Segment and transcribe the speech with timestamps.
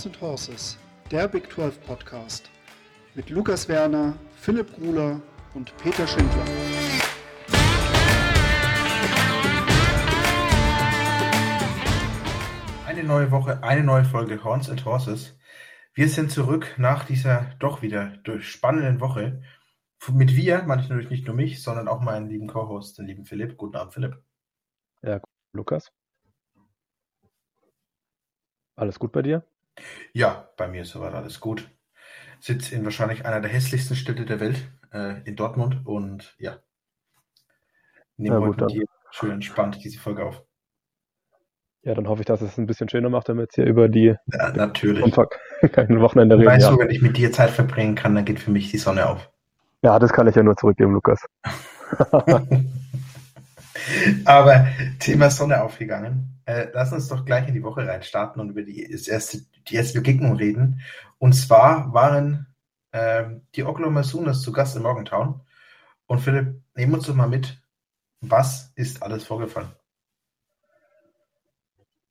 [0.00, 0.78] Horns and Horses,
[1.10, 2.50] der Big 12 Podcast
[3.14, 5.20] mit Lukas Werner, Philipp Gruler
[5.52, 6.42] und Peter Schindler.
[12.86, 15.38] Eine neue Woche, eine neue Folge Horns and Horses.
[15.92, 19.42] Wir sind zurück nach dieser doch wieder spannenden Woche.
[20.10, 23.58] Mit wir, manchmal natürlich nicht nur mich, sondern auch meinen lieben Co-Host, den lieben Philipp.
[23.58, 24.16] Guten Abend, Philipp.
[25.02, 25.20] Ja,
[25.52, 25.92] Lukas.
[28.76, 29.44] Alles gut bei dir?
[30.12, 31.70] Ja, bei mir ist soweit alles gut.
[32.40, 36.58] Sitze in wahrscheinlich einer der hässlichsten Städte der Welt, äh, in Dortmund und ja.
[38.16, 40.42] Nehme ja, heute mit dir schön entspannt diese Folge auf.
[41.82, 44.14] Ja, dann hoffe ich, dass es ein bisschen schöner macht, damit wir hier über die
[44.32, 45.14] ja, natürlich.
[45.72, 46.46] Kein Wochenende reden.
[46.46, 49.08] Weißt du, wenn ich mit dir Zeit verbringen kann, dann geht für mich die Sonne
[49.08, 49.30] auf.
[49.82, 51.24] Ja, das kann ich ja nur zurückgeben, Lukas.
[54.24, 54.66] Aber
[54.98, 56.40] Thema Sonne aufgegangen.
[56.44, 59.98] Äh, lass uns doch gleich in die Woche reinstarten und über die erste, die erste
[59.98, 60.80] Begegnung reden.
[61.18, 62.46] Und zwar waren
[62.92, 65.40] äh, die Oklahoma Sooners zu Gast in Morgantown.
[66.06, 67.60] Und Philipp, nehmen uns doch mal mit.
[68.20, 69.70] Was ist alles vorgefallen?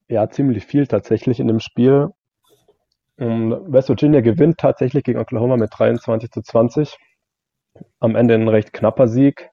[0.08, 2.08] Ja, ziemlich viel tatsächlich in dem Spiel.
[3.16, 6.96] West Virginia gewinnt tatsächlich gegen Oklahoma mit 23 zu 20.
[7.98, 9.49] Am Ende ein recht knapper Sieg.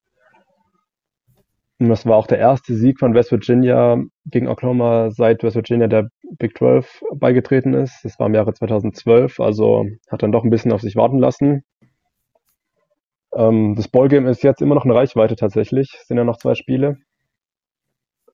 [1.79, 5.87] Und das war auch der erste Sieg von West Virginia gegen Oklahoma, seit West Virginia
[5.87, 8.03] der Big 12 beigetreten ist.
[8.03, 11.63] Das war im Jahre 2012, also hat dann doch ein bisschen auf sich warten lassen.
[13.35, 15.95] Ähm, das Ballgame ist jetzt immer noch in Reichweite tatsächlich.
[15.99, 16.97] Es sind ja noch zwei Spiele.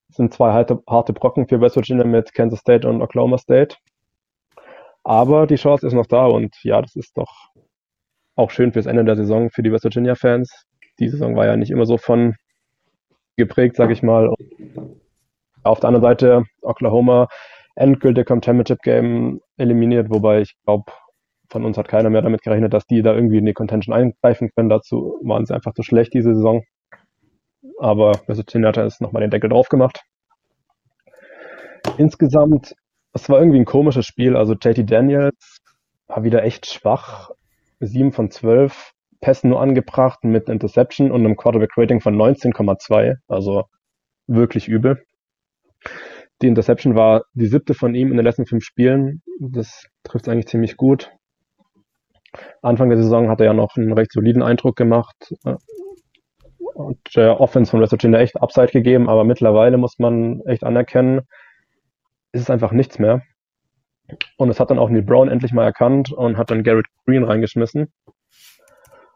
[0.09, 3.75] Es sind zwei harte, harte Brocken für West Virginia mit Kansas State und Oklahoma State.
[5.03, 7.49] Aber die Chance ist noch da und ja, das ist doch
[8.35, 10.65] auch schön fürs Ende der Saison für die West Virginia Fans.
[10.99, 12.35] Die Saison war ja nicht immer so von
[13.35, 14.33] geprägt, sage ich mal.
[15.63, 17.27] Auf der anderen Seite Oklahoma
[17.75, 20.91] endgültig am Championship Game eliminiert, wobei ich glaube,
[21.49, 24.49] von uns hat keiner mehr damit gerechnet, dass die da irgendwie in die Contention eingreifen
[24.55, 24.69] können.
[24.69, 26.63] Dazu waren sie einfach zu schlecht diese Saison.
[27.79, 30.01] Aber Virginia hat jetzt nochmal den Deckel drauf gemacht.
[31.97, 32.75] Insgesamt,
[33.13, 34.35] es war irgendwie ein komisches Spiel.
[34.35, 35.59] Also JT Daniels
[36.07, 37.31] war wieder echt schwach.
[37.79, 38.92] 7 von 12
[39.23, 43.15] Pässen nur angebracht mit Interception und einem Quarterback-Rating von 19,2.
[43.27, 43.63] Also
[44.27, 45.01] wirklich übel.
[46.41, 49.21] Die Interception war die siebte von ihm in den letzten fünf Spielen.
[49.39, 51.09] Das trifft eigentlich ziemlich gut.
[52.61, 55.33] Anfang der Saison hat er ja noch einen recht soliden Eindruck gemacht
[56.73, 61.21] und der Offense von West Virginia echt Upside gegeben, aber mittlerweile muss man echt anerkennen,
[62.31, 63.21] ist es einfach nichts mehr.
[64.37, 67.23] Und es hat dann auch Neil Brown endlich mal erkannt und hat dann Garrett Green
[67.23, 67.93] reingeschmissen.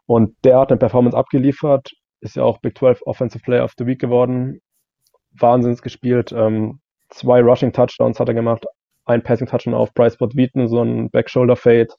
[0.08, 1.92] Und der hat eine Performance abgeliefert,
[2.22, 4.62] ist ja auch Big 12 Offensive Player of the Week geworden.
[5.32, 6.32] Wahnsinns gespielt.
[6.32, 6.80] Ähm,
[7.10, 8.66] zwei Rushing Touchdowns hat er gemacht,
[9.06, 11.90] ein Passing Touchdown auf Bryce Bot Wheaton, so ein Back Shoulder Fade.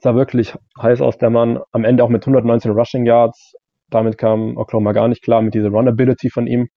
[0.00, 1.60] Sah wirklich heiß aus, der Mann.
[1.72, 3.56] Am Ende auch mit 119 Rushing Yards.
[3.90, 6.68] Damit kam Oklahoma gar nicht klar mit dieser Runability von ihm.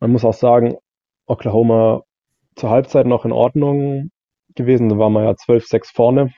[0.00, 0.76] Man muss auch sagen,
[1.26, 2.02] Oklahoma
[2.56, 4.10] zur Halbzeit noch in Ordnung
[4.54, 4.88] gewesen.
[4.88, 6.32] Da war man ja 12-6 vorne.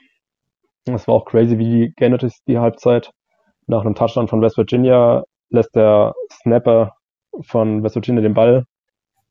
[0.85, 3.11] Das war auch crazy, wie geändert ist die Halbzeit.
[3.67, 6.95] Nach einem Touchdown von West Virginia lässt der Snapper
[7.41, 8.65] von West Virginia den Ball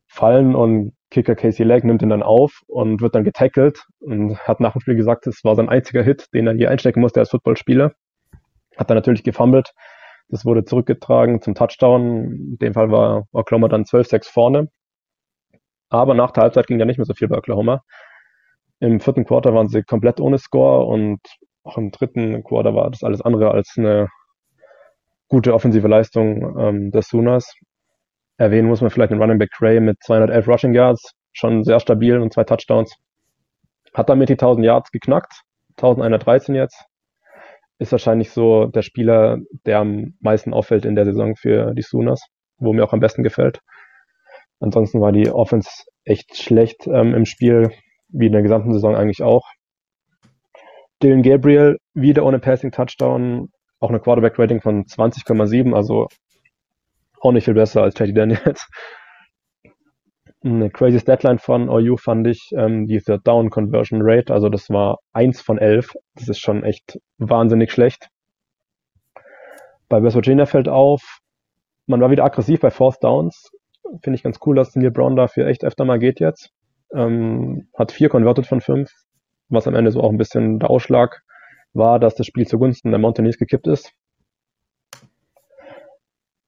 [0.08, 4.60] fallen und Kicker Casey Legg nimmt ihn dann auf und wird dann getackelt und hat
[4.60, 7.30] nach dem Spiel gesagt, es war sein einziger Hit, den er je einstecken musste als
[7.30, 7.94] Footballspieler.
[8.78, 9.74] Hat dann natürlich gefummelt.
[10.30, 12.32] Das wurde zurückgetragen zum Touchdown.
[12.32, 14.70] In dem Fall war Oklahoma dann 12-6 vorne.
[15.90, 17.84] Aber nach der Halbzeit ging da nicht mehr so viel bei Oklahoma.
[18.80, 21.20] Im vierten Quarter waren sie komplett ohne Score und
[21.64, 24.10] auch im dritten Quarter war das alles andere als eine
[25.30, 27.56] gute offensive Leistung ähm, des Sooners.
[28.38, 32.18] Erwähnen muss man vielleicht den Running Back Cray mit 211 Rushing Yards, schon sehr stabil
[32.18, 32.96] und zwei Touchdowns.
[33.94, 35.42] Hat damit die 1000 Yards geknackt,
[35.78, 36.86] 1113 jetzt.
[37.80, 42.28] Ist wahrscheinlich so der Spieler, der am meisten auffällt in der Saison für die Sooners,
[42.58, 43.60] wo mir auch am besten gefällt.
[44.60, 45.70] Ansonsten war die Offense
[46.06, 47.72] echt schlecht ähm, im Spiel,
[48.14, 49.46] wie in der gesamten Saison eigentlich auch.
[51.02, 53.50] Dylan Gabriel wieder ohne Passing Touchdown,
[53.80, 56.08] auch eine Quarterback Rating von 20,7, also
[57.20, 58.70] auch nicht viel besser als Teddy Daniels.
[60.46, 64.70] Eine crazy Deadline von OU fand ich, ähm, die Third Down Conversion Rate, also das
[64.70, 65.94] war 1 von 11.
[66.16, 68.10] Das ist schon echt wahnsinnig schlecht.
[69.88, 71.20] Bei West Virginia fällt auf,
[71.88, 73.52] man war wieder aggressiv bei Fourth Downs.
[74.02, 76.52] Finde ich ganz cool, dass Neil Brown dafür echt öfter mal geht jetzt.
[76.94, 78.92] Ähm, hat vier converted von fünf,
[79.50, 81.24] was am Ende so auch ein bisschen der Ausschlag
[81.74, 83.92] war, dass das Spiel zugunsten der Mountaineers gekippt ist.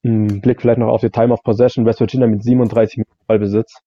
[0.04, 1.86] Ein Blick vielleicht noch auf die Time of Possession.
[1.86, 3.82] West Virginia mit 37 Minuten Ballbesitz.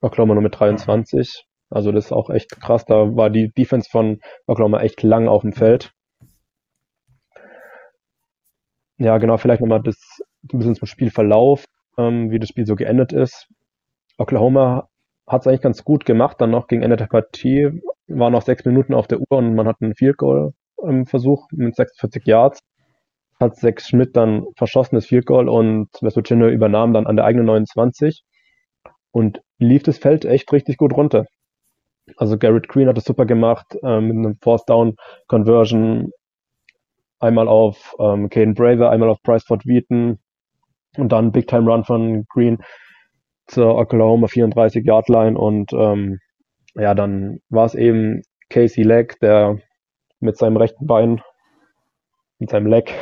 [0.00, 1.44] Oklahoma nur mit 23.
[1.68, 2.86] Also das ist auch echt krass.
[2.86, 5.92] Da war die Defense von Oklahoma echt lang auf dem Feld.
[8.98, 9.98] Ja, genau, vielleicht nochmal das
[10.50, 11.66] ein bisschen zum Spielverlauf,
[11.98, 13.48] ähm, wie das Spiel so geendet ist.
[14.16, 14.88] Oklahoma
[15.26, 18.64] hat es eigentlich ganz gut gemacht, dann noch gegen Ende der Partie, war noch sechs
[18.64, 20.52] Minuten auf der Uhr und man hat einen Field Goal
[20.82, 22.60] im Versuch mit 46 Yards.
[23.40, 27.24] Hat Sex Schmidt dann verschossen, das Field Goal und West Virginia übernahm dann an der
[27.24, 28.22] eigenen 29
[29.10, 31.26] und lief das Feld echt richtig gut runter.
[32.16, 34.96] Also Garrett Green hat es super gemacht äh, mit einem Force Down
[35.26, 36.12] Conversion.
[37.18, 40.18] Einmal auf ähm, Caden Braver, einmal auf Bryce Ford Wheaton
[40.96, 42.58] und dann Big Time Run von Green
[43.46, 46.18] zur Oklahoma 34 Yard Line und ähm,
[46.74, 49.58] ja, dann war es eben Casey Leck, der
[50.20, 51.20] mit seinem rechten Bein,
[52.38, 52.92] mit seinem Leck,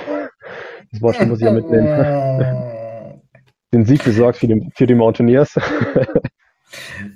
[0.92, 3.20] das Wort muss ich ja mitnehmen,
[3.72, 5.58] den Sieg besorgt für die, für die Mountaineers.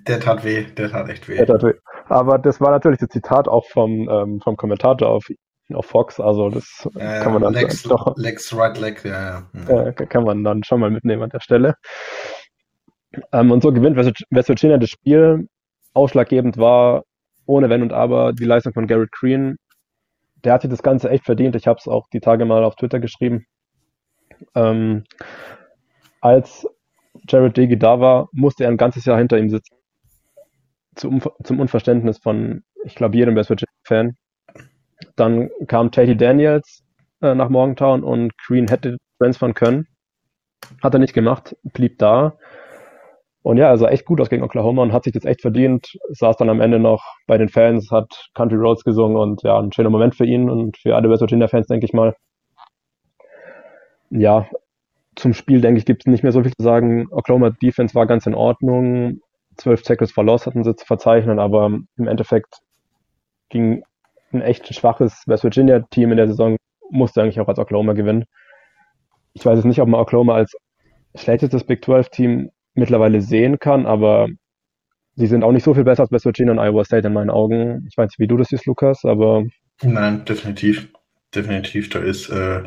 [0.06, 1.36] Der tat weh, der tat echt weh.
[1.36, 1.72] Der tat weh.
[2.08, 5.26] Aber das war natürlich das Zitat auch vom, ähm, vom Kommentator auf,
[5.72, 8.14] auf Fox, also das äh, kann man dann Lex, doch.
[8.16, 9.86] Lex Right Leg, ja, ja.
[9.86, 11.74] Äh, kann man dann schon mal mitnehmen an der Stelle.
[13.32, 15.48] Ähm, und so gewinnt West Virginia das Spiel.
[15.94, 17.04] Ausschlaggebend war
[17.46, 19.56] ohne Wenn und Aber die Leistung von Garrett Green.
[20.44, 21.56] Der hat sich das Ganze echt verdient.
[21.56, 23.46] Ich habe es auch die Tage mal auf Twitter geschrieben.
[24.54, 25.04] Ähm,
[26.20, 26.66] als
[27.28, 29.74] Jared Diggy da war, musste er ein ganzes Jahr hinter ihm sitzen.
[30.94, 34.16] Zum, zum Unverständnis von, ich glaube, jedem West Virginia-Fan.
[35.16, 36.84] Dann kam Tatey Daniels
[37.20, 39.86] äh, nach Morgantown und Green hätte transfern können.
[40.82, 42.36] Hat er nicht gemacht, blieb da.
[43.48, 45.96] Und ja, er sah echt gut aus gegen Oklahoma und hat sich das echt verdient.
[46.10, 49.72] Saß dann am Ende noch bei den Fans, hat Country Roads gesungen und ja, ein
[49.72, 52.14] schöner Moment für ihn und für alle West Virginia-Fans, denke ich mal.
[54.10, 54.46] Ja,
[55.16, 57.06] zum Spiel, denke ich, gibt es nicht mehr so viel zu sagen.
[57.10, 59.20] Oklahoma Defense war ganz in Ordnung.
[59.56, 62.58] Zwölf Tackles for Loss hatten sie zu verzeichnen, aber im Endeffekt
[63.48, 63.82] ging
[64.30, 66.58] ein echt schwaches West Virginia Team in der Saison,
[66.90, 68.26] musste eigentlich auch als Oklahoma gewinnen.
[69.32, 70.54] Ich weiß jetzt nicht, ob man Oklahoma als
[71.14, 74.28] schlechtestes Big 12 Team mittlerweile sehen kann, aber
[75.16, 77.30] sie sind auch nicht so viel besser als West Virginia und Iowa State in meinen
[77.30, 77.86] Augen.
[77.88, 79.44] Ich weiß nicht, wie du das siehst, Lukas, aber.
[79.82, 80.88] Nein, definitiv.
[81.34, 81.90] Definitiv.
[81.90, 82.62] Da ist äh,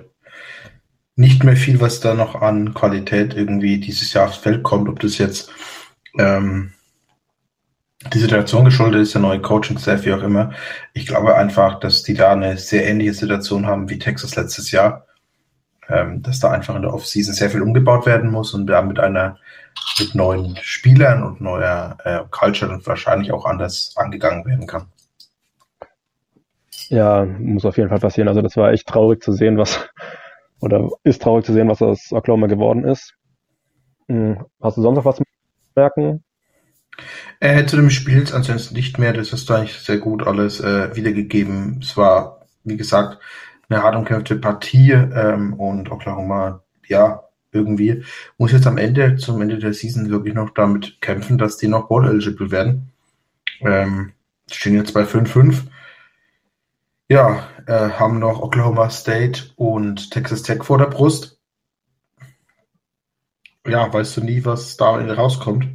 [1.16, 4.88] nicht mehr viel, was da noch an Qualität irgendwie dieses Jahr aufs Feld kommt.
[4.88, 5.52] Ob das jetzt
[6.20, 6.72] ähm,
[8.14, 10.54] die Situation geschuldet ist, der neue Coaching-Staff, wie auch immer.
[10.94, 15.06] Ich glaube einfach, dass die da eine sehr ähnliche Situation haben wie Texas letztes Jahr
[15.92, 19.00] ähm, dass da einfach in der Offseason sehr viel umgebaut werden muss und da mit
[19.00, 19.38] einer
[20.00, 24.88] mit neuen Spielern und neuer äh, Culture und wahrscheinlich auch anders angegangen werden kann.
[26.90, 28.28] Ja, muss auf jeden Fall passieren.
[28.28, 29.88] Also das war echt traurig zu sehen, was
[30.60, 33.16] oder ist traurig zu sehen, was aus Oklahoma geworden ist.
[34.08, 35.24] Hm, hast du sonst noch was zu
[35.76, 36.24] merken?
[37.40, 39.14] Äh, zu dem Spiel ansonsten nicht mehr.
[39.14, 41.80] Das du eigentlich sehr gut alles äh, wiedergegeben.
[41.82, 43.20] Es war, wie gesagt,
[43.70, 48.04] eine hart umkämpfte Partie ähm, und Oklahoma, ja, irgendwie
[48.38, 51.88] muss jetzt am Ende, zum Ende der Season wirklich noch damit kämpfen, dass die noch
[51.88, 52.92] Bowl eligible werden.
[53.62, 54.14] Ähm,
[54.50, 55.64] stehen jetzt bei 5-5.
[57.10, 61.40] Ja, äh, haben noch Oklahoma State und Texas Tech vor der Brust.
[63.68, 65.68] Ja, weißt du nie, was da rauskommt.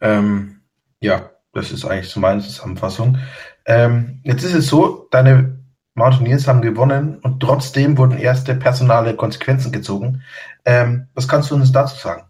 [0.00, 0.60] Ähm,
[1.00, 3.18] ja, das ist eigentlich so meine Zusammenfassung.
[3.66, 5.57] Ähm, jetzt ist es so, deine
[5.98, 10.22] Mountaineers haben gewonnen und trotzdem wurden erste personale Konsequenzen gezogen.
[10.64, 12.22] Ähm, was kannst du uns dazu sagen?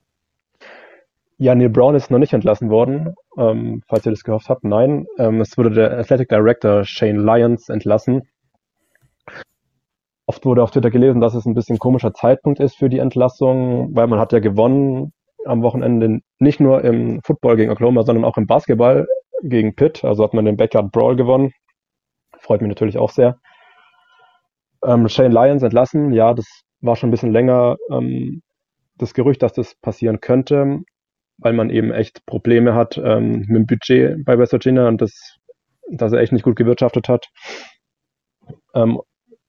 [1.37, 4.65] Ja, Neil Brown ist noch nicht entlassen worden, ähm, falls ihr das gehofft habt.
[4.65, 8.23] Nein, ähm, es wurde der Athletic Director Shane Lyons entlassen.
[10.27, 13.95] Oft wurde auf Twitter gelesen, dass es ein bisschen komischer Zeitpunkt ist für die Entlassung,
[13.95, 15.13] weil man hat ja gewonnen
[15.47, 19.07] am Wochenende nicht nur im Football gegen Oklahoma, sondern auch im Basketball
[19.43, 20.05] gegen Pitt.
[20.05, 21.53] Also hat man den Backyard Brawl gewonnen.
[22.41, 23.39] Freut mich natürlich auch sehr.
[24.85, 26.47] Ähm, Shane Lyons entlassen, ja, das
[26.81, 28.43] war schon ein bisschen länger ähm,
[28.97, 30.81] das Gerücht, dass das passieren könnte,
[31.39, 35.37] weil man eben echt Probleme hat ähm, mit dem Budget bei West Virginia und das,
[35.91, 37.27] dass er echt nicht gut gewirtschaftet hat.
[38.75, 39.01] Ähm,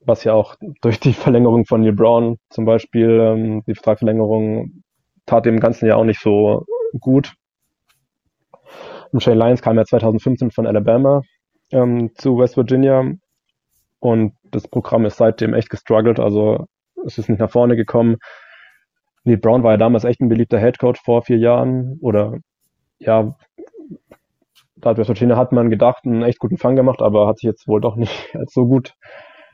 [0.01, 4.83] was ja auch durch die Verlängerung von Neil Brown zum Beispiel, ähm, die Vertragsverlängerung
[5.25, 6.65] tat dem Ganzen ja auch nicht so
[6.99, 7.33] gut.
[9.17, 11.21] Shane Lyons kam ja 2015 von Alabama
[11.71, 13.11] ähm, zu West Virginia
[13.99, 16.65] und das Programm ist seitdem echt gestruggelt, also
[17.05, 18.17] es ist nicht nach vorne gekommen.
[19.23, 22.39] Neil Brown war ja damals echt ein beliebter Headcoach vor vier Jahren oder
[22.99, 23.35] ja,
[24.75, 27.47] da hat West Virginia hat man gedacht, einen echt guten Fang gemacht, aber hat sich
[27.47, 28.93] jetzt wohl doch nicht als so gut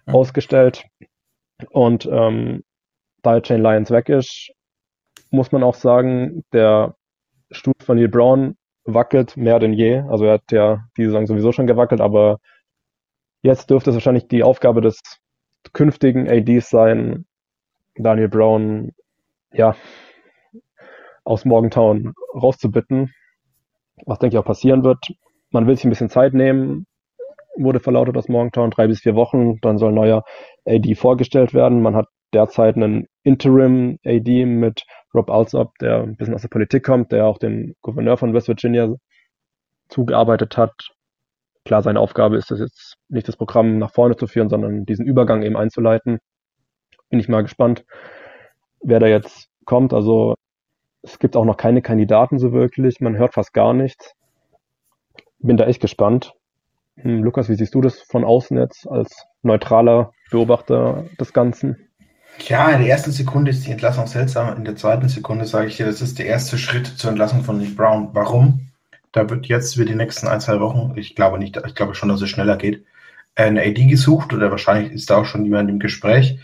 [0.05, 0.15] mhm.
[0.15, 0.85] ausgestellt.
[1.71, 2.63] Und ähm,
[3.21, 4.51] da Chain Lions weg ist,
[5.31, 6.95] muss man auch sagen, der
[7.51, 10.01] Stuhl von Neil Brown wackelt mehr denn je.
[10.09, 12.37] Also er hat ja diese Saison sowieso schon gewackelt, aber
[13.45, 14.99] jetzt dürfte es wahrscheinlich die Aufgabe des
[15.71, 17.25] künftigen ADs sein,
[17.95, 18.91] Daniel Brown,
[19.53, 19.75] ja,
[21.23, 23.13] aus Morgantown rauszubitten,
[24.05, 24.99] was denke ich auch passieren wird.
[25.51, 26.87] Man will sich ein bisschen Zeit nehmen,
[27.55, 30.23] wurde verlautet aus Morgantown, drei bis vier Wochen, dann soll ein neuer
[30.65, 31.81] AD vorgestellt werden.
[31.81, 34.83] Man hat derzeit einen Interim AD mit
[35.13, 38.47] Rob Alsop, der ein bisschen aus der Politik kommt, der auch den Gouverneur von West
[38.47, 38.93] Virginia
[39.87, 40.94] zugearbeitet hat.
[41.65, 45.05] Klar, seine Aufgabe ist es jetzt nicht das Programm nach vorne zu führen, sondern diesen
[45.05, 46.19] Übergang eben einzuleiten.
[47.09, 47.85] Bin ich mal gespannt,
[48.83, 49.91] wer da jetzt kommt.
[49.91, 50.35] Also
[51.01, 53.01] es gibt auch noch keine Kandidaten so wirklich.
[53.01, 54.13] Man hört fast gar nichts.
[55.39, 56.33] Bin da echt gespannt.
[56.97, 61.77] Hm, Lukas, wie siehst du das von außen jetzt als neutraler Beobachter des Ganzen?
[62.47, 64.55] Ja, in der ersten Sekunde ist die Entlassung seltsam.
[64.55, 67.57] In der zweiten Sekunde sage ich dir, das ist der erste Schritt zur Entlassung von
[67.57, 68.09] Nick Brown.
[68.13, 68.71] Warum?
[69.15, 72.09] Da wird jetzt für die nächsten ein, zwei Wochen, ich glaube nicht, ich glaube schon,
[72.09, 72.85] dass es schneller geht,
[73.35, 76.37] ein AD gesucht oder wahrscheinlich ist da auch schon jemand im Gespräch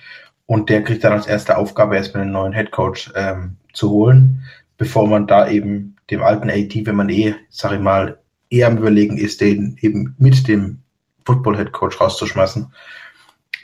[0.46, 4.46] und der kriegt dann als erste Aufgabe erstmal einen neuen Head Coach ähm, zu holen,
[4.78, 8.78] bevor man da eben dem alten AD, wenn man eh, sag ich mal, eher am
[8.78, 10.80] überlegen ist, den eben mit dem
[11.26, 12.72] Football Head Coach rauszuschmeißen.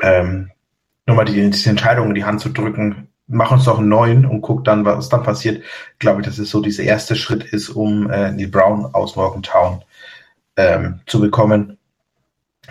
[0.01, 0.51] Ähm,
[1.05, 4.25] nur mal die, diese Entscheidung in die Hand zu drücken, mach uns doch einen neuen
[4.25, 5.63] und guck dann, was dann passiert.
[5.99, 9.83] Glaube ich, dass es so dieser erste Schritt ist, um äh, Neil Brown aus Morgantown
[10.55, 11.77] ähm, zu bekommen.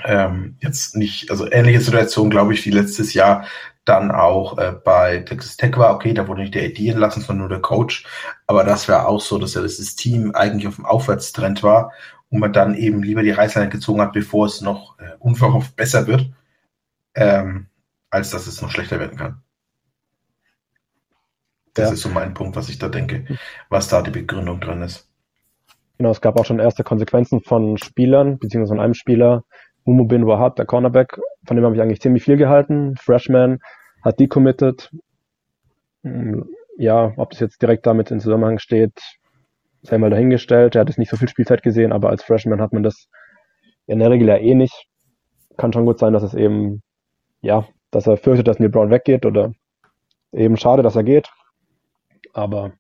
[0.05, 3.47] Ähm, jetzt nicht, also ähnliche Situation, glaube ich, wie letztes Jahr
[3.85, 5.95] dann auch äh, bei Texas Tech war.
[5.95, 8.05] Okay, da wurde nicht der AD entlassen, sondern nur der Coach.
[8.47, 11.93] Aber das wäre auch so, dass ja das Team eigentlich auf dem Aufwärtstrend war
[12.29, 16.07] und man dann eben lieber die Reißleine gezogen hat, bevor es noch äh, unverhofft besser
[16.07, 16.31] wird.
[17.15, 17.69] Ähm,
[18.11, 19.43] als dass es noch schlechter werden kann.
[21.77, 21.95] Das ja.
[21.95, 23.27] ist so mein Punkt, was ich da denke,
[23.69, 25.09] was da die Begründung drin ist.
[25.99, 29.45] Genau, es gab auch schon erste Konsequenzen von Spielern, beziehungsweise von einem Spieler,
[29.85, 32.97] Mumu Bin Wahab, der Cornerback, von dem habe ich eigentlich ziemlich viel gehalten.
[32.97, 33.59] Freshman
[34.03, 34.91] hat decommitted.
[36.03, 38.99] Hm, ja, ob das jetzt direkt damit in Zusammenhang steht,
[39.83, 40.75] sei mal dahingestellt.
[40.75, 43.09] Er hat jetzt nicht so viel Spielzeit gesehen, aber als Freshman hat man das
[43.87, 44.87] in der Regel ja eh nicht.
[45.57, 46.83] Kann schon gut sein, dass es eben,
[47.41, 49.53] ja, dass er fürchtet, dass Neil Brown weggeht oder
[50.33, 51.31] eben schade, dass er geht.
[52.37, 52.73] Aber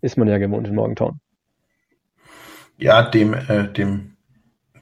[0.00, 1.20] ist man ja gewohnt in Morgantown.
[2.78, 4.16] Ja, dem, äh, dem,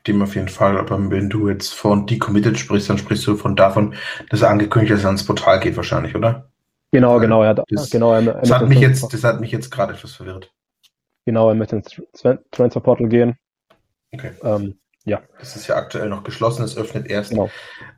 [0.07, 0.79] dem auf jeden Fall.
[0.79, 3.95] Aber wenn du jetzt von decommitted sprichst, dann sprichst du von davon,
[4.31, 6.49] dass er angekündigt hat, dass er ans Portal geht wahrscheinlich, oder?
[6.93, 7.55] Genau, genau, ja.
[7.55, 10.53] Das, genau, er, er das, hat mich jetzt, das hat mich jetzt gerade etwas verwirrt.
[11.25, 12.01] Genau, er möchte ins
[12.53, 13.37] Transfer Portal gehen.
[14.13, 14.31] Okay.
[14.45, 15.23] Ähm, ja.
[15.39, 16.63] Das ist ja aktuell noch geschlossen.
[16.63, 17.51] Es öffnet erst genau.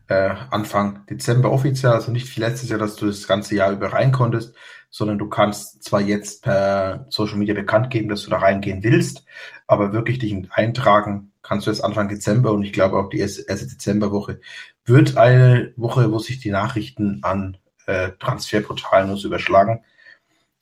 [0.09, 3.93] äh, Anfang Dezember offiziell, also nicht wie letztes Jahr, dass du das ganze Jahr über
[3.93, 4.55] rein konntest,
[4.91, 9.25] sondern du kannst zwar jetzt per Social Media bekannt geben, dass du da reingehen willst,
[9.67, 13.45] aber wirklich dich eintragen kannst du erst Anfang Dezember und ich glaube auch die erste,
[13.47, 14.41] Dezemberwoche
[14.85, 19.83] wird eine Woche, wo sich die Nachrichten an äh, Transferportalen nur überschlagen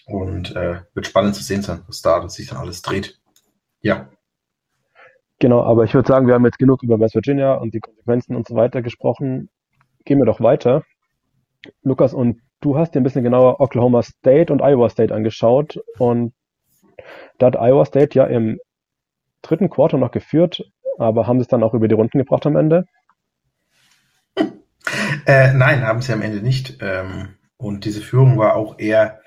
[0.06, 3.18] und äh, wird spannend zu sehen sein, was da sich dann alles dreht.
[3.80, 4.08] Ja.
[5.40, 8.36] Genau, aber ich würde sagen, wir haben jetzt genug über West Virginia und die Konsequenzen
[8.36, 9.50] und so weiter gesprochen.
[10.04, 10.84] Gehen wir doch weiter.
[11.82, 16.34] Lukas, und du hast dir ein bisschen genauer Oklahoma State und Iowa State angeschaut und
[17.38, 18.58] da hat Iowa State ja im
[19.42, 20.62] dritten Quarter noch geführt,
[20.98, 22.86] aber haben sie es dann auch über die Runden gebracht am Ende?
[25.26, 26.78] Äh, nein, haben sie am Ende nicht.
[26.80, 29.20] Ähm, und diese Führung war auch eher,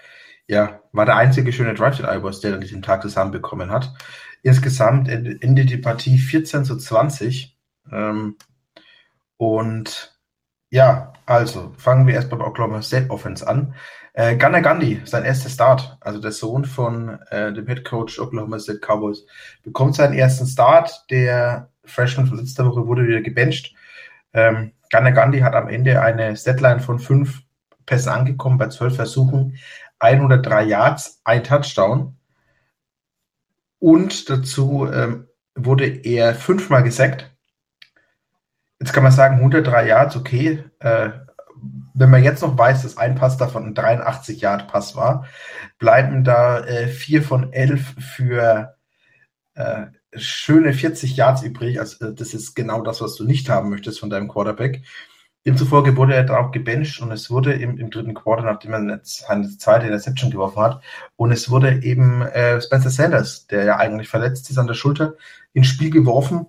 [0.48, 3.94] ja, war der einzige schöne Drive, den Iowa State an diesem Tag zusammenbekommen hat.
[4.42, 7.58] Insgesamt endet die Partie 14 zu 20.
[7.92, 8.38] Ähm,
[9.38, 10.19] und
[10.70, 13.74] ja, also fangen wir erst beim Oklahoma State Offense an.
[14.14, 18.60] Äh, Gunnar Gandhi, sein erster Start, also der Sohn von äh, dem Head Coach Oklahoma
[18.60, 19.26] State Cowboys,
[19.64, 21.06] bekommt seinen ersten Start.
[21.10, 23.76] Der Freshman von letzter Woche wurde wieder gebencht.
[24.34, 27.42] Ähm, Gunnar Gandhi hat am Ende eine Setline von fünf
[27.86, 29.58] Pässen angekommen bei zwölf Versuchen,
[30.00, 32.16] 103 Yards, ein Touchdown.
[33.80, 37.32] Und dazu ähm, wurde er fünfmal gesackt.
[38.80, 40.64] Jetzt kann man sagen, 103 Yards, okay.
[40.80, 41.10] Äh,
[41.94, 45.26] wenn man jetzt noch weiß, dass ein Pass davon ein 83 Yard Pass war,
[45.78, 48.76] bleiben da äh, vier von elf für
[49.56, 51.80] äh, schöne 40 Yards übrig.
[51.80, 54.84] Also das ist genau das, was du nicht haben möchtest von deinem Quarterback.
[55.46, 58.96] Demzufolge wurde er dann auch gebencht und es wurde im, im dritten Quarter, nachdem er
[58.96, 60.84] jetzt eine zweite Interception geworfen hat,
[61.16, 65.16] und es wurde eben äh, Spencer Sanders, der ja eigentlich verletzt ist an der Schulter,
[65.54, 66.46] ins Spiel geworfen,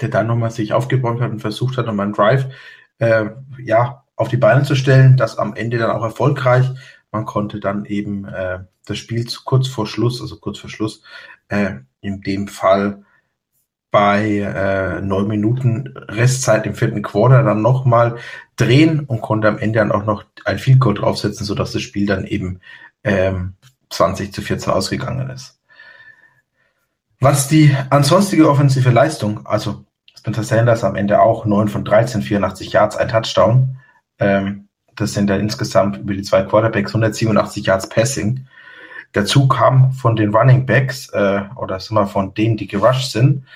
[0.00, 2.46] der dann nochmal sich aufgebäumt hat und versucht hat, nochmal einen Drive
[2.98, 3.26] äh,
[3.62, 6.70] ja, auf die Beine zu stellen, das am Ende dann auch erfolgreich
[7.10, 11.02] Man konnte dann eben äh, das Spiel kurz vor Schluss, also kurz vor Schluss,
[11.48, 13.04] äh, in dem Fall
[13.90, 18.18] bei äh, neun Minuten Restzeit im vierten Quarter dann nochmal
[18.56, 22.06] drehen und konnte am Ende dann auch noch ein Field Goal draufsetzen, sodass das Spiel
[22.06, 22.60] dann eben
[23.02, 23.54] ähm,
[23.90, 25.58] 20 zu 14 ausgegangen ist.
[27.18, 29.84] Was die ansonstige offensive Leistung, also
[30.20, 33.78] Spencer Sanders am Ende auch 9 von 13, 84 Yards, ein Touchdown.
[34.18, 38.46] Ähm, das sind dann insgesamt über die zwei Quarterbacks 187 Yards Passing.
[39.12, 43.46] Dazu kam von den Running Backs, äh, oder sagen wir von denen, die gerusht sind,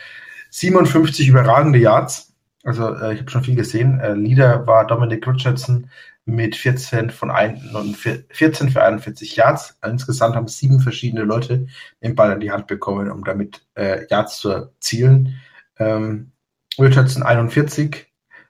[0.52, 2.32] 57 überragende Yards.
[2.64, 4.00] Also äh, ich habe schon viel gesehen.
[4.00, 5.90] Äh, Leader war Dominic Richardson
[6.24, 7.60] mit 14 von ein,
[8.30, 9.78] 14 für 41 Yards.
[9.84, 11.66] Insgesamt haben sieben verschiedene Leute
[12.02, 15.38] den Ball in die Hand bekommen, um damit äh, Yards zu erzielen.
[15.78, 16.30] Ähm,
[16.78, 18.06] Richardson 41,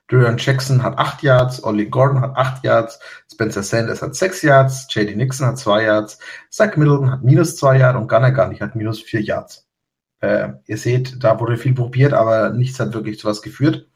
[0.07, 2.99] Durian Jackson hat 8 Yards, Ollie Gordon hat 8 Yards,
[3.31, 7.77] Spencer Sanders hat 6 Yards, JD Nixon hat 2 Yards, Zach Middleton hat minus 2
[7.79, 9.67] Yards und Gunnar Gandhi hat minus 4 Yards.
[10.19, 13.87] Äh, ihr seht, da wurde viel probiert, aber nichts hat wirklich zu was geführt.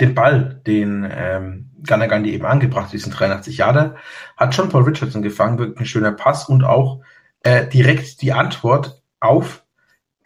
[0.00, 3.96] Den Ball, den ähm, Gunnar Gandhi eben angebracht, diesen 83 Yarder,
[4.36, 7.00] hat schon Paul Richardson gefangen, wirklich ein schöner Pass und auch
[7.42, 9.64] äh, direkt die Antwort auf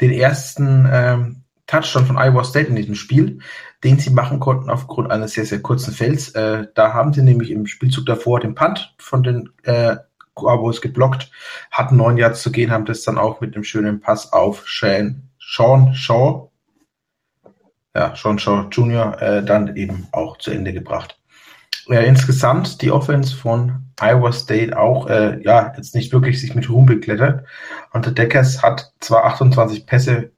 [0.01, 1.38] den ersten ähm,
[1.69, 3.39] Touchdown von Iowa State in diesem Spiel,
[3.85, 6.31] den sie machen konnten aufgrund eines sehr, sehr kurzen Felds.
[6.31, 9.97] Äh, da haben sie nämlich im Spielzug davor den Punt von den äh,
[10.35, 11.31] Cowboys geblockt,
[11.71, 15.29] hatten neun Yards zu gehen, haben das dann auch mit einem schönen Pass auf Shane,
[15.39, 16.51] Sean Shaw,
[17.95, 19.21] ja, Sean Shaw Jr.
[19.21, 21.19] Äh, dann eben auch zu Ende gebracht.
[21.87, 26.69] Ja, insgesamt die Offense von Iowa State auch, äh, ja, jetzt nicht wirklich sich mit
[26.69, 27.45] Ruhm beklettert.
[27.93, 30.31] Und der Deckers hat zwar 28 Pässe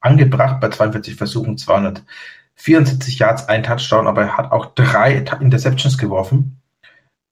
[0.00, 6.60] angebracht bei 42 Versuchen, 274 Yards, ein Touchdown, aber er hat auch drei Interceptions geworfen.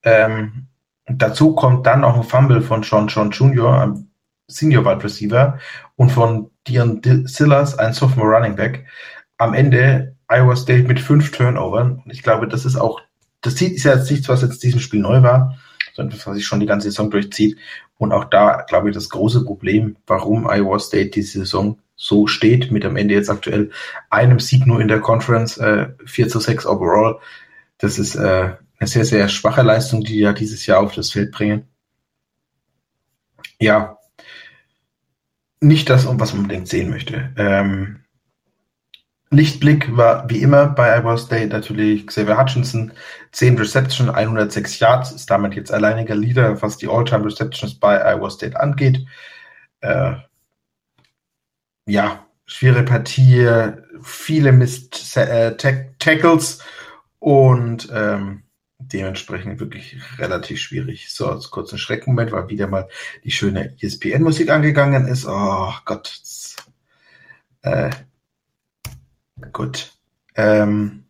[0.03, 0.67] Ähm,
[1.07, 4.09] dazu kommt dann noch ein Fumble von Sean Sean Jr., einem
[4.47, 5.59] Senior Wide Receiver,
[5.97, 8.87] und von Dion Sillers, ein Sophomore Running Back.
[9.39, 12.03] Am Ende Iowa State mit fünf Turnovern.
[12.05, 13.01] Und ich glaube, das ist auch,
[13.41, 15.59] das ist ja jetzt nichts, was jetzt diesem Spiel neu war,
[15.95, 17.59] sondern was sich schon die ganze Saison durchzieht.
[17.97, 22.71] Und auch da, glaube ich, das große Problem, warum Iowa State diese Saison so steht,
[22.71, 23.71] mit am Ende jetzt aktuell
[24.09, 27.19] einem Sieg nur in der Conference, äh, 4 zu 6 overall.
[27.79, 31.33] Das ist äh, eine sehr, sehr schwache Leistung, die ja dieses Jahr auf das Feld
[31.33, 31.67] bringen.
[33.61, 33.99] Ja,
[35.61, 37.33] nicht das, um was man unbedingt sehen möchte.
[37.37, 38.05] Ähm,
[39.31, 42.93] Lichtblick war wie immer bei Iowa State natürlich Xavier Hutchinson.
[43.33, 48.31] 10 Reception, 106 Yards, ist damit jetzt alleiniger Leader, was die All-Time Receptions bei Iowa
[48.31, 49.05] State angeht.
[49.81, 50.15] Äh,
[51.89, 53.49] ja, schwere Partie,
[54.03, 56.61] viele Mist äh, Tackles
[57.19, 58.43] und ähm,
[58.79, 61.13] dementsprechend wirklich relativ schwierig.
[61.13, 62.89] So, als kurzen Schreckmoment, weil wieder mal
[63.25, 65.27] die schöne ESPN-Musik angegangen ist.
[65.27, 66.21] Oh Gott.
[67.63, 67.91] Äh,
[69.53, 69.93] gut.
[70.37, 71.05] Ähm,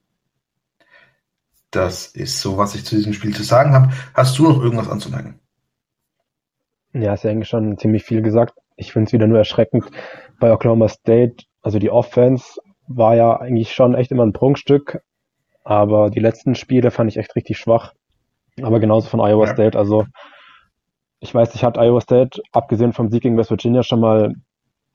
[1.71, 3.93] das ist so, was ich zu diesem Spiel zu sagen habe.
[4.14, 5.41] Hast du noch irgendwas anzumerken?
[6.95, 8.55] Ja, ist ja eigentlich schon ziemlich viel gesagt.
[8.77, 9.85] Ich finde es wieder nur erschreckend,
[10.38, 15.01] bei Oklahoma State, also die Offense war ja eigentlich schon echt immer ein Prunkstück,
[15.64, 17.92] aber die letzten Spiele fand ich echt richtig schwach.
[18.62, 19.53] Aber genauso von Iowa ja.
[19.53, 20.07] State, also
[21.20, 24.35] ich weiß nicht, hat Iowa State, abgesehen vom Sieg gegen West Virginia, schon mal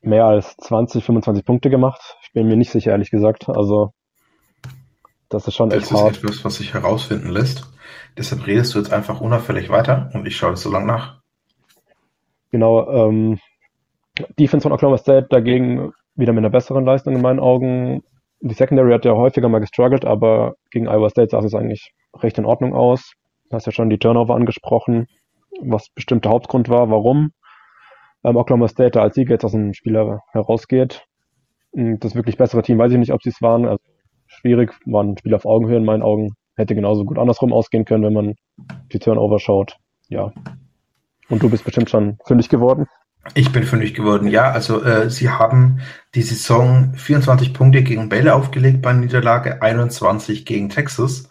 [0.01, 2.17] mehr als 20, 25 Punkte gemacht?
[2.23, 3.49] Ich bin mir nicht sicher, ehrlich gesagt.
[3.49, 3.93] Also,
[5.29, 6.10] das ist schon echt das hart.
[6.10, 7.69] Das ist etwas, was sich herausfinden lässt.
[8.17, 11.21] Deshalb redest du jetzt einfach unauffällig weiter und ich schaue das so lange nach.
[12.51, 13.39] Genau, ähm,
[14.39, 18.04] Defense von Oklahoma State dagegen wieder mit einer besseren Leistung in meinen Augen.
[18.41, 22.38] Die Secondary hat ja häufiger mal gestruggelt, aber gegen Iowa State sah es eigentlich recht
[22.38, 23.13] in Ordnung aus.
[23.49, 25.08] Du hast ja schon die Turnover angesprochen,
[25.62, 27.32] was bestimmt der Hauptgrund war, warum
[28.23, 31.06] ähm, Oklahoma State als Sieger jetzt aus dem Spieler herausgeht.
[31.73, 33.65] Das wirklich bessere Team weiß ich nicht, ob sie es waren.
[33.65, 33.84] Also
[34.28, 36.36] schwierig, war ein Spiel auf Augenhöhe in meinen Augen.
[36.56, 38.36] Hätte genauso gut andersrum ausgehen können, wenn man
[38.91, 39.78] die Turnover schaut.
[40.08, 40.32] Ja.
[41.30, 42.86] Und du bist bestimmt schon fündig geworden.
[43.36, 44.52] Ich bin fündig geworden, ja.
[44.52, 45.80] Also äh, sie haben
[46.14, 51.30] die Saison 24 Punkte gegen Bälle aufgelegt bei Niederlage, 21 gegen Texas.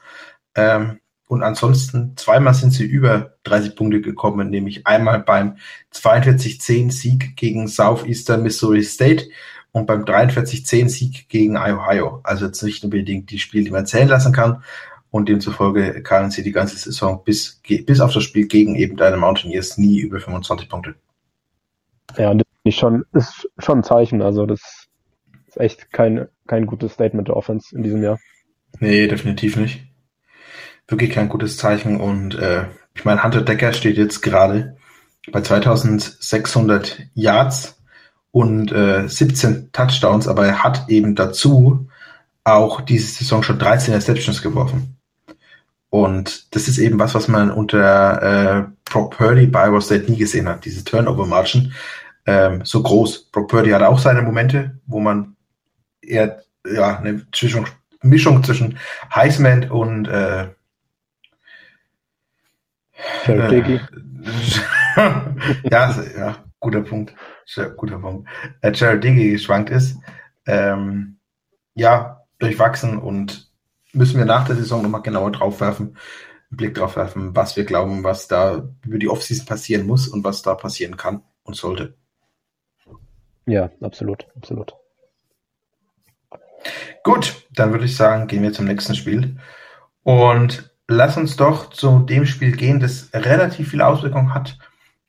[0.55, 5.57] Ähm, und ansonsten zweimal sind sie über 30 Punkte gekommen, nämlich einmal beim
[5.95, 9.29] 42-10 Sieg gegen Southeastern Missouri State
[9.73, 12.21] und beim 43-10 Sieg gegen Ohio.
[12.23, 14.63] Also jetzt nicht unbedingt die Spiele, die man zählen lassen kann.
[15.11, 19.19] Und demzufolge kamen sie die ganze Saison bis, bis auf das Spiel gegen eben deine
[19.19, 20.95] Mountaineers nie über 25 Punkte.
[22.17, 24.23] Ja, das ist schon, ist schon ein Zeichen.
[24.23, 24.89] Also das
[25.47, 28.19] ist echt kein, kein gutes Statement der Offense in diesem Jahr.
[28.81, 29.85] Nee, definitiv nicht.
[30.89, 34.77] Wirklich kein gutes Zeichen und äh, Ich meine, Hunter Decker steht jetzt gerade
[35.31, 37.81] bei 2600 Yards
[38.31, 41.89] und äh, 17 Touchdowns, aber er hat eben dazu
[42.45, 44.97] auch diese Saison schon 13 Interceptions geworfen.
[45.93, 50.17] Und das ist eben was, was man unter äh, Brock Purdy bei Iowa State nie
[50.17, 51.75] gesehen hat, diese Turnover-Margin
[52.25, 53.31] ähm, so groß.
[53.31, 55.37] Brock Purdy hat auch seine Momente, wo man
[56.01, 57.67] eher ja, eine Mischung,
[58.01, 58.79] Mischung zwischen
[59.15, 60.45] Heisman und äh,
[63.27, 63.79] äh,
[65.71, 67.15] ja, ja, guter Punkt.
[67.77, 68.27] Guter Punkt.
[68.63, 69.99] Äh, Jared Diggy geschwankt ist.
[70.47, 71.19] Ähm,
[71.75, 73.52] ja, durchwachsen und
[73.93, 75.97] müssen wir nach der Saison nochmal genauer drauf werfen,
[76.51, 80.25] einen Blick drauf werfen, was wir glauben, was da über die Offseason passieren muss und
[80.25, 81.95] was da passieren kann und sollte.
[83.47, 84.75] Ja, absolut, absolut.
[87.03, 89.39] Gut, dann würde ich sagen, gehen wir zum nächsten Spiel.
[90.05, 94.59] Und lass uns doch zu dem Spiel gehen, das relativ viele Auswirkungen hat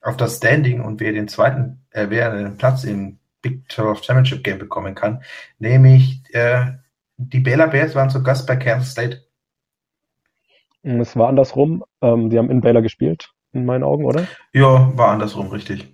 [0.01, 4.43] auf das Standing und wer den zweiten, äh, wer einen Platz im Big 12 Championship
[4.43, 5.23] Game bekommen kann,
[5.59, 6.73] nämlich äh,
[7.17, 9.21] die Baylor Bears waren zu Gast bei Kansas State.
[10.83, 11.83] Es war andersrum.
[12.01, 14.27] Ähm, die haben in Baylor gespielt, in meinen Augen, oder?
[14.53, 15.93] Ja, war andersrum, richtig.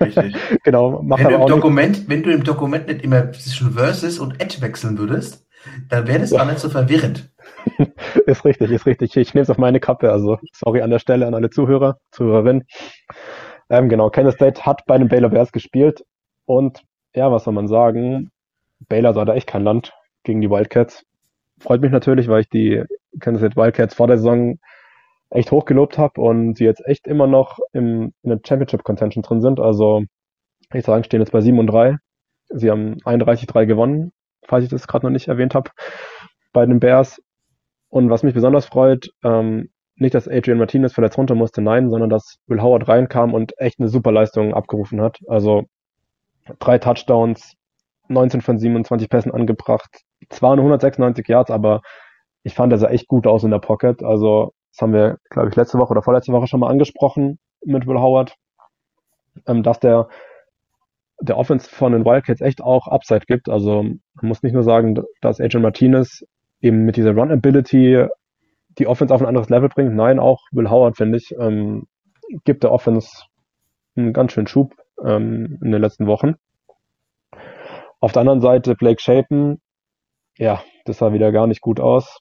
[0.00, 0.34] Richtig.
[0.64, 4.40] genau, macht wenn, du im Dokument, wenn du im Dokument nicht immer zwischen Versus und
[4.42, 5.46] Edge wechseln würdest,
[5.88, 6.44] dann wäre das ja.
[6.44, 7.30] nicht so verwirrend.
[8.26, 9.16] ist richtig, ist richtig.
[9.16, 12.64] Ich nehme es auf meine Kappe, also sorry an der Stelle an alle Zuhörer, Zuhörerinnen.
[13.70, 16.04] Ähm, genau, Kansas State hat bei den Baylor Bears gespielt
[16.46, 16.82] und
[17.14, 18.30] ja, was soll man sagen?
[18.88, 19.92] Baylor sah da echt kein Land
[20.28, 21.04] gegen die Wildcats.
[21.58, 22.84] Freut mich natürlich, weil ich die
[23.18, 24.58] Kansas State Wildcats vor der Saison
[25.30, 29.40] echt hochgelobt habe und sie jetzt echt immer noch im, in der Championship Contention drin
[29.40, 29.58] sind.
[29.58, 30.04] Also
[30.72, 31.96] ich sagen, stehen jetzt bei 7 und 3.
[32.50, 34.12] Sie haben 31-3 gewonnen,
[34.46, 35.70] falls ich das gerade noch nicht erwähnt habe,
[36.52, 37.22] bei den Bears.
[37.88, 42.10] Und was mich besonders freut, ähm, nicht, dass Adrian Martinez verletzt runter musste, nein, sondern
[42.10, 45.18] dass Will Howard reinkam und echt eine super Leistung abgerufen hat.
[45.26, 45.64] Also
[46.58, 47.54] drei Touchdowns,
[48.08, 50.02] 19 von 27 Pässen angebracht.
[50.30, 51.82] Zwar nur 196 Yards, aber
[52.42, 54.02] ich fand, er sah echt gut aus in der Pocket.
[54.02, 57.86] Also, das haben wir, glaube ich, letzte Woche oder vorletzte Woche schon mal angesprochen mit
[57.86, 58.34] Will Howard,
[59.46, 60.08] ähm, dass der,
[61.20, 63.48] der Offense von den Wildcats echt auch Upside gibt.
[63.48, 66.24] Also, man muss nicht nur sagen, dass Adrian Martinez
[66.60, 68.06] eben mit dieser Run-Ability
[68.78, 69.94] die Offense auf ein anderes Level bringt.
[69.94, 71.86] Nein, auch Will Howard, finde ich, ähm,
[72.44, 73.24] gibt der Offense
[73.96, 76.36] einen ganz schönen Schub ähm, in den letzten Wochen.
[78.00, 79.60] Auf der anderen Seite Blake Shapen,
[80.38, 82.20] ja, das sah wieder gar nicht gut aus.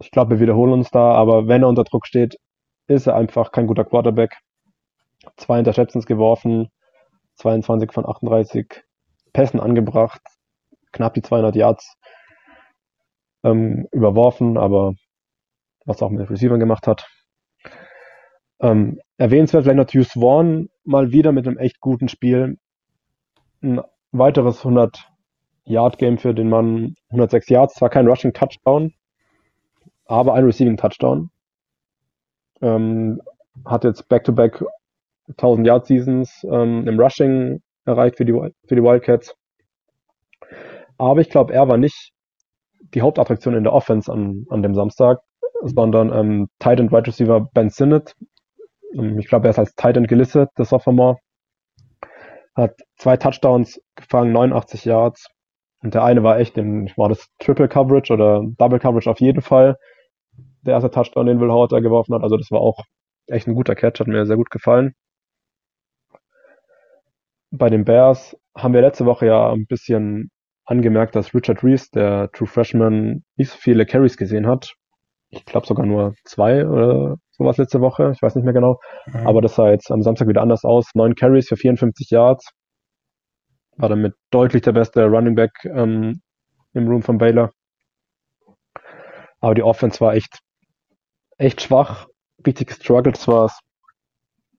[0.00, 2.36] Ich glaube, wir wiederholen uns da, aber wenn er unter Druck steht,
[2.88, 4.36] ist er einfach kein guter Quarterback.
[5.36, 6.68] Zwei Interceptions geworfen,
[7.36, 8.84] 22 von 38
[9.32, 10.20] Pässen angebracht,
[10.92, 11.96] knapp die 200 Yards
[13.42, 14.94] ähm, überworfen, aber
[15.86, 17.06] was auch mit den Receivern gemacht hat.
[18.60, 22.58] Ähm, erwähnenswert vielleicht noch Hughes Vaughn mal wieder mit einem echt guten Spiel.
[23.62, 24.60] Ein weiteres
[25.66, 26.94] 100-Yard-Game für den Mann.
[27.10, 28.92] 106 Yards, zwar kein Rushing-Touchdown,
[30.06, 31.30] aber ein Receiving-Touchdown.
[32.60, 33.20] Ähm,
[33.64, 34.66] hat jetzt Back-to-Back -back
[35.28, 39.34] 1000 Yard Seasons ähm, im Rushing erreicht für die, für die Wildcats.
[40.98, 42.12] Aber ich glaube, er war nicht
[42.94, 45.20] die Hauptattraktion in der Offense an, an dem Samstag,
[45.62, 48.14] sondern ähm, Tight End Wide Receiver Ben Sinnott.
[48.94, 51.16] Ähm, ich glaube, er ist als Tight End gelistet, der Sophomore
[52.54, 55.26] hat zwei Touchdowns gefangen, 89 Yards.
[55.84, 59.42] Und der eine war echt im, war das Triple Coverage oder Double Coverage auf jeden
[59.42, 59.76] Fall.
[60.62, 62.22] Der erste Touchdown, den Will Howard da geworfen hat.
[62.22, 62.84] Also das war auch
[63.26, 64.94] echt ein guter Catch, hat mir sehr gut gefallen.
[67.50, 70.30] Bei den Bears haben wir letzte Woche ja ein bisschen
[70.64, 74.72] angemerkt, dass Richard Reese, der True Freshman, nicht so viele Carries gesehen hat.
[75.28, 78.80] Ich glaube sogar nur zwei oder sowas letzte Woche, ich weiß nicht mehr genau.
[79.06, 79.26] Mhm.
[79.26, 80.86] Aber das sah jetzt am Samstag wieder anders aus.
[80.94, 82.52] Neun Carries für 54 Yards.
[83.76, 86.20] War damit deutlich der beste Running Back ähm,
[86.72, 87.52] im Room von Baylor.
[89.40, 90.38] Aber die Offense war echt,
[91.38, 92.06] echt schwach.
[92.46, 93.16] Richtig gestruggelt.
[93.16, 93.52] Das war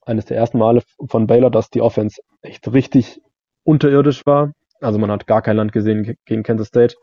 [0.02, 3.22] eines der ersten Male von Baylor, dass die Offense echt richtig
[3.64, 4.54] unterirdisch war.
[4.82, 6.96] Also man hat gar kein Land gesehen gegen Kansas State.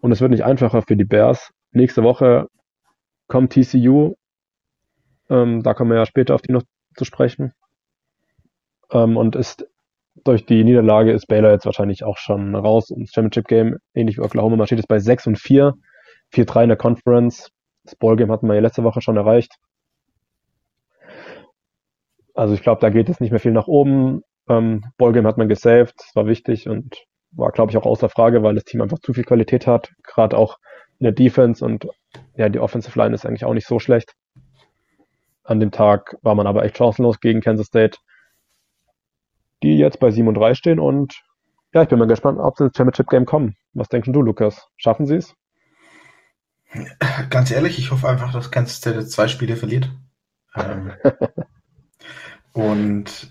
[0.00, 1.50] Und es wird nicht einfacher für die Bears.
[1.72, 2.48] Nächste Woche
[3.26, 4.14] kommt TCU
[5.30, 6.62] ähm, da kommen wir ja später auf die noch
[6.96, 7.52] zu sprechen.
[8.90, 9.66] Ähm, und ist
[10.14, 14.22] durch die Niederlage ist Baylor jetzt wahrscheinlich auch schon raus ins Championship Game, ähnlich wie
[14.22, 14.56] Oklahoma.
[14.56, 15.74] Man steht jetzt bei 6 und 4,
[16.32, 17.50] 4-3 in der Conference.
[17.84, 19.52] Das Ballgame hatten wir ja letzte Woche schon erreicht.
[22.34, 24.22] Also ich glaube, da geht es nicht mehr viel nach oben.
[24.48, 26.96] Ähm, Ballgame hat man gesaved, das war wichtig und
[27.32, 30.36] war, glaube ich, auch außer Frage, weil das Team einfach zu viel Qualität hat, gerade
[30.36, 30.58] auch
[30.98, 31.86] in der Defense und
[32.36, 34.14] ja, die Offensive Line ist eigentlich auch nicht so schlecht.
[35.42, 37.98] An dem Tag war man aber echt chancenlos gegen Kansas State,
[39.62, 40.78] die jetzt bei 7 und 3 stehen.
[40.78, 41.22] Und
[41.72, 43.56] ja, ich bin mal gespannt, ob sie ins Championship Game kommen.
[43.72, 44.68] Was denkst du, Lukas?
[44.76, 45.34] Schaffen sie es?
[47.30, 49.90] Ganz ehrlich, ich hoffe einfach, dass Kansas State jetzt zwei Spiele verliert.
[50.56, 50.92] Ähm,
[52.52, 53.30] und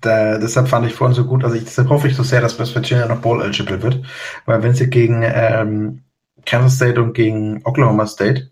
[0.00, 2.58] da, deshalb fand ich vorhin so gut, also ich, deshalb hoffe ich so sehr, dass
[2.58, 4.04] West Virginia noch Bowl eligible wird,
[4.46, 6.04] weil wenn sie gegen ähm,
[6.44, 8.50] Kansas State und gegen Oklahoma State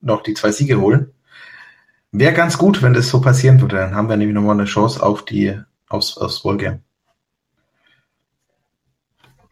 [0.00, 1.12] noch die zwei Siege holen,
[2.12, 3.76] wäre ganz gut, wenn das so passieren würde.
[3.76, 6.82] Dann haben wir nämlich nochmal eine Chance auf die aufs, aufs Bowl Game.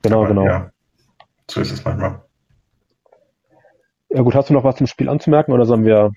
[0.02, 0.46] Genau, Aber, genau.
[0.46, 0.70] Ja,
[1.50, 2.22] so ist es manchmal.
[4.08, 6.12] Ja gut, hast du noch was zum Spiel anzumerken oder sollen wir?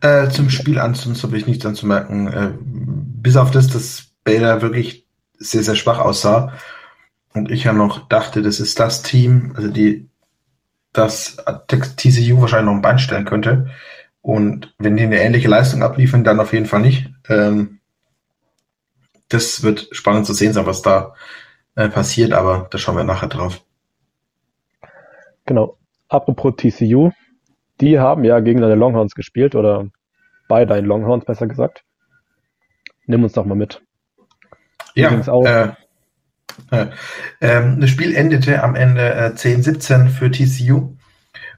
[0.00, 2.26] Äh, zum Spiel anzumerken habe ich nichts anzumerken.
[2.28, 5.06] Äh, bis auf das, dass Baylor wirklich
[5.38, 6.54] sehr, sehr schwach aussah.
[7.34, 10.08] Und ich ja noch dachte, das ist das Team, also die,
[10.92, 13.68] das TCU wahrscheinlich noch ein Bein stellen könnte.
[14.22, 17.10] Und wenn die eine ähnliche Leistung abliefern, dann auf jeden Fall nicht.
[17.28, 17.80] Ähm,
[19.28, 21.14] das wird spannend zu sehen sein, was da
[21.74, 23.62] äh, passiert, aber da schauen wir nachher drauf.
[25.44, 25.78] Genau.
[26.08, 27.10] Apropos TCU,
[27.80, 29.88] die haben ja gegen deine Longhorns gespielt oder
[30.48, 31.84] bei deinen Longhorns besser gesagt.
[33.06, 33.82] Nimm uns doch mal mit.
[34.94, 35.72] Ja, äh,
[36.70, 36.86] äh,
[37.40, 40.96] äh, das Spiel endete am Ende äh, 10-17 für TCU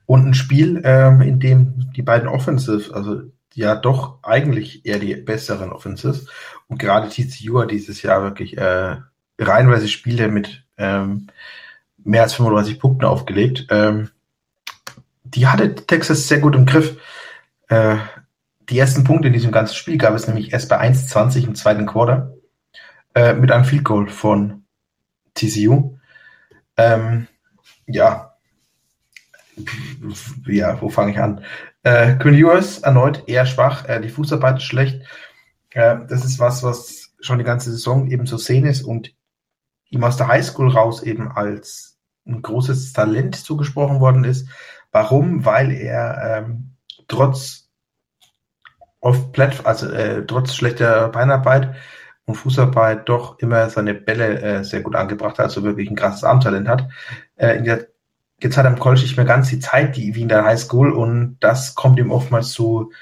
[0.07, 3.23] und ein Spiel, ähm, in dem die beiden Offensives, also
[3.59, 6.27] ja doch eigentlich eher die besseren Offensives
[6.69, 8.97] und gerade TCU hat dieses Jahr wirklich äh,
[9.39, 11.29] reihenweise Spiele mit ähm,
[11.99, 13.67] mehr als 35 Punkten aufgelegt.
[13.71, 14.11] Ähm,
[15.25, 16.97] die hatte Texas sehr gut im Griff.
[17.69, 17.97] Äh,
[18.69, 21.87] die ersten Punkte in diesem ganzen Spiel gab es nämlich erst bei 1,20 im zweiten
[21.87, 22.35] Quarter
[23.15, 24.65] äh, mit einem Field Goal von
[25.35, 25.99] TCU.
[26.77, 27.27] Ähm,
[27.87, 28.35] ja.
[30.47, 31.43] Ja, wo fange ich an?
[31.83, 35.03] Äh, Quinn Ewers erneut eher schwach, äh, die Fußarbeit ist schlecht.
[35.71, 39.15] Äh, das ist was, was schon die ganze Saison eben zu sehen ist und
[39.91, 44.49] ihm aus der Highschool raus eben als ein großes Talent zugesprochen worden ist.
[44.93, 45.45] Warum?
[45.45, 46.75] Weil er ähm,
[47.09, 47.69] trotz
[49.01, 51.75] oft also äh, trotz schlechter Beinarbeit
[52.25, 56.25] und Fußarbeit doch immer seine Bälle äh, sehr gut angebracht hat, also wirklich ein krasses
[56.25, 56.89] Armtalent hat.
[57.37, 57.87] Äh,
[58.41, 60.93] jetzt hat er im College nicht mehr ganz die Zeit, die wie in der Highschool
[60.93, 62.93] und das kommt ihm oftmals zu,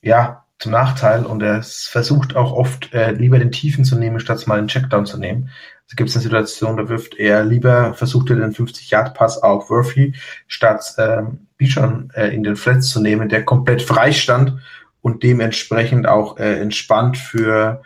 [0.00, 4.46] ja, zum Nachteil und er versucht auch oft äh, lieber den Tiefen zu nehmen, statt
[4.46, 5.50] mal einen Checkdown zu nehmen.
[5.84, 10.14] Also gibt eine Situation, da wirft er lieber, versucht er den 50-Yard-Pass auf Worthy,
[10.46, 14.58] statt ähm, Bichon äh, in den Flats zu nehmen, der komplett frei stand
[15.00, 17.82] und dementsprechend auch äh, entspannt für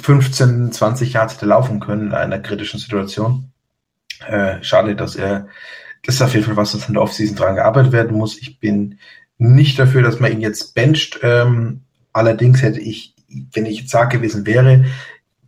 [0.00, 3.50] 15, 20 Yards hätte laufen können in einer kritischen Situation.
[4.26, 5.48] Äh, schade, dass er,
[6.02, 8.38] das ist auf jeden Fall was, was in der Offseason dran gearbeitet werden muss.
[8.38, 8.98] Ich bin
[9.38, 11.20] nicht dafür, dass man ihn jetzt bencht.
[11.22, 13.14] Ähm, allerdings hätte ich,
[13.52, 14.84] wenn ich jetzt sage gewesen wäre,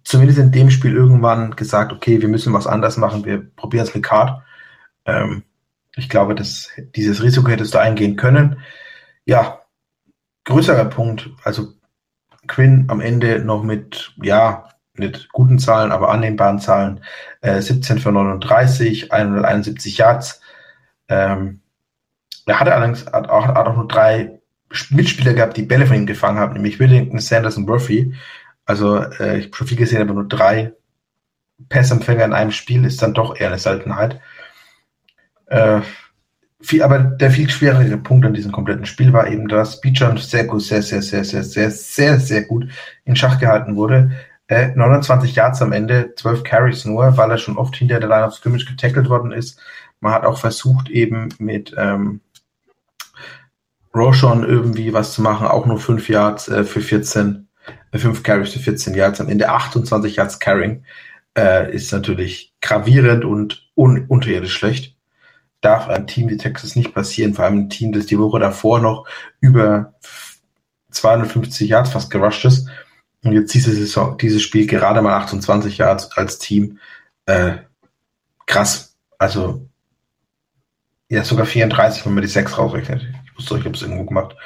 [0.05, 3.94] zumindest in dem Spiel irgendwann gesagt, okay, wir müssen was anders machen, wir probieren es
[3.94, 4.42] mit Card.
[5.05, 5.42] Ähm,
[5.96, 8.61] ich glaube, dass dieses Risiko hättest du eingehen können.
[9.24, 9.62] Ja,
[10.44, 11.72] größerer Punkt, also
[12.46, 17.00] Quinn am Ende noch mit, ja, mit guten Zahlen, aber annehmbaren Zahlen,
[17.40, 20.40] äh, 17 für 39, 171 Yards.
[21.09, 21.61] Ähm,
[22.46, 24.38] er hatte allerdings hat auch, hat auch nur drei
[24.90, 28.14] Mitspieler gehabt, die Bälle von ihm gefangen haben, nämlich Whittington, Sanders und Murphy.
[28.64, 30.72] Also äh, ich habe schon viel gesehen, aber nur drei
[31.68, 34.20] Passempfänger in einem Spiel ist dann doch eher eine Seltenheit.
[35.46, 35.80] Äh,
[36.61, 40.44] viel, aber der viel schwerere Punkt an diesem kompletten Spiel war eben, dass Bijan sehr
[40.44, 42.68] gut, sehr, sehr, sehr, sehr, sehr, sehr, sehr gut
[43.04, 44.11] in Schach gehalten wurde.
[44.48, 48.26] Äh, 29 Yards am Ende, 12 Carries nur, weil er schon oft hinter der Line
[48.26, 49.59] of Scrimmage getackelt worden ist.
[50.00, 52.20] Man hat auch versucht, eben mit ähm,
[53.94, 57.48] Roshan irgendwie was zu machen, auch nur 5 Yards äh, für 14,
[57.90, 59.20] äh, 5 Carries für 14 Yards.
[59.20, 60.85] Am Ende 28 Yards Carrying
[61.37, 64.96] äh, ist natürlich gravierend und un unterirdisch schlecht
[65.61, 68.78] darf ein Team wie Texas nicht passieren, vor allem ein Team, das die Woche davor
[68.78, 69.09] noch
[69.40, 69.94] über
[70.90, 72.68] 250 Yards fast gerusht ist
[73.24, 76.79] und jetzt diese Saison, dieses Spiel gerade mal 28 Yards als Team.
[77.26, 77.59] Äh,
[78.46, 78.96] krass.
[79.18, 79.68] Also
[81.09, 83.07] ja, sogar 34, wenn man die 6 rausrechnet.
[83.24, 84.37] Ich wusste, ich habe es irgendwo gemacht.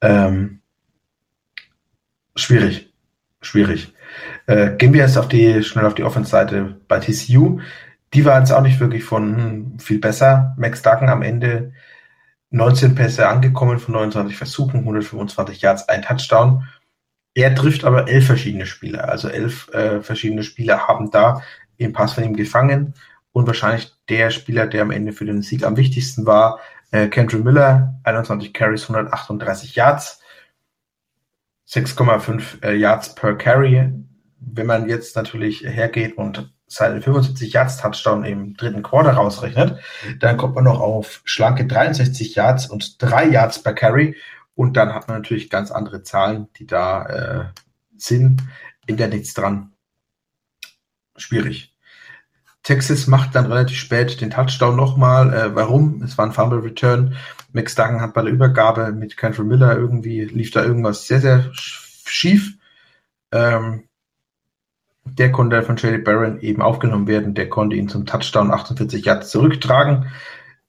[0.00, 0.60] Ähm,
[2.36, 2.92] schwierig.
[3.40, 3.92] Schwierig.
[4.46, 7.60] Äh, gehen wir jetzt auf die, schnell auf die Offense-Seite bei TCU
[8.14, 10.54] die war jetzt auch nicht wirklich von hm, viel besser.
[10.56, 11.72] Max Duggan am Ende
[12.50, 16.64] 19 Pässe angekommen von 29 Versuchen, 125 Yards, ein Touchdown.
[17.34, 19.08] Er trifft aber elf verschiedene Spieler.
[19.08, 21.42] Also elf äh, verschiedene Spieler haben da
[21.80, 22.94] den Pass von ihm gefangen.
[23.32, 26.60] Und wahrscheinlich der Spieler, der am Ende für den Sieg am wichtigsten war,
[26.92, 30.20] äh, Kendrick Miller, 21 Carries, 138 Yards.
[31.68, 33.90] 6,5 äh, Yards per Carry.
[34.38, 39.80] Wenn man jetzt natürlich hergeht und seine 75 Yards Touchdown im dritten Quarter rausrechnet,
[40.20, 44.16] dann kommt man noch auf schlanke 63 Yards und 3 Yards per Carry.
[44.54, 47.44] Und dann hat man natürlich ganz andere Zahlen, die da äh,
[47.96, 48.42] sind.
[48.86, 49.72] In der nichts dran.
[51.16, 51.74] Schwierig.
[52.62, 55.32] Texas macht dann relativ spät den Touchdown nochmal.
[55.32, 56.02] Äh, warum?
[56.02, 57.16] Es war ein Fumble Return.
[57.52, 61.50] Max Duggan hat bei der Übergabe mit Kendra Miller irgendwie, lief da irgendwas sehr, sehr
[61.52, 62.54] schief.
[63.32, 63.84] Ähm,
[65.04, 67.34] der konnte von Shady Barron eben aufgenommen werden.
[67.34, 70.06] Der konnte ihn zum Touchdown 48 Yards zurücktragen.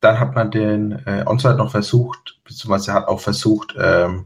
[0.01, 4.25] Dann hat man den äh, Onside noch versucht, beziehungsweise hat auch versucht, ähm,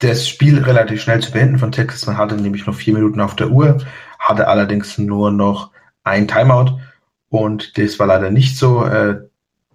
[0.00, 2.06] das Spiel relativ schnell zu beenden von Texas.
[2.06, 3.78] Man hatte nämlich noch vier Minuten auf der Uhr,
[4.18, 5.70] hatte allerdings nur noch
[6.04, 6.78] ein Timeout
[7.28, 8.84] und das war leider nicht so.
[8.84, 9.20] Äh,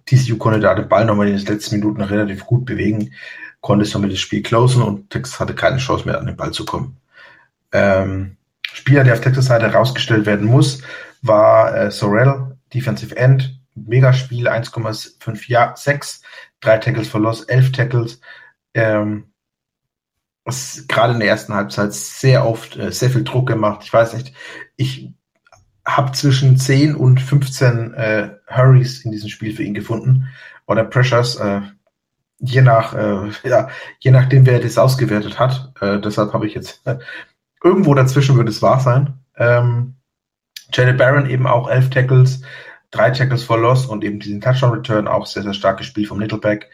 [0.04, 3.12] TCU konnte da den Ball nochmal in den letzten Minuten relativ gut bewegen,
[3.60, 6.64] konnte somit das Spiel closen und Texas hatte keine Chance mehr an den Ball zu
[6.64, 6.96] kommen.
[7.72, 8.36] Ähm,
[8.72, 10.82] Spieler, der auf Texas Seite rausgestellt werden muss,
[11.22, 16.22] war äh, Sorrell, Defensive End, Megaspiel, 1,5 Jahr, 6,
[16.60, 18.20] 3 Tackles for Loss, 11 Tackles.
[18.74, 19.32] Ähm,
[20.88, 23.80] gerade in der ersten Halbzeit sehr oft äh, sehr viel Druck gemacht.
[23.84, 24.32] Ich weiß nicht,
[24.76, 25.12] ich
[25.84, 30.28] habe zwischen 10 und 15 äh, Hurries in diesem Spiel für ihn gefunden
[30.66, 31.60] oder Pressures, äh,
[32.38, 33.68] je nach äh, ja,
[34.00, 35.72] je nachdem wer das ausgewertet hat.
[35.80, 36.98] Äh, deshalb habe ich jetzt äh,
[37.64, 39.18] irgendwo dazwischen wird es wahr sein.
[39.36, 39.96] Ähm,
[40.72, 42.42] Jared Barron eben auch elf Tackles,
[42.90, 46.18] drei Tackles for Loss und eben diesen Touchdown Return auch sehr sehr starkes Spiel vom
[46.18, 46.70] Nickelback.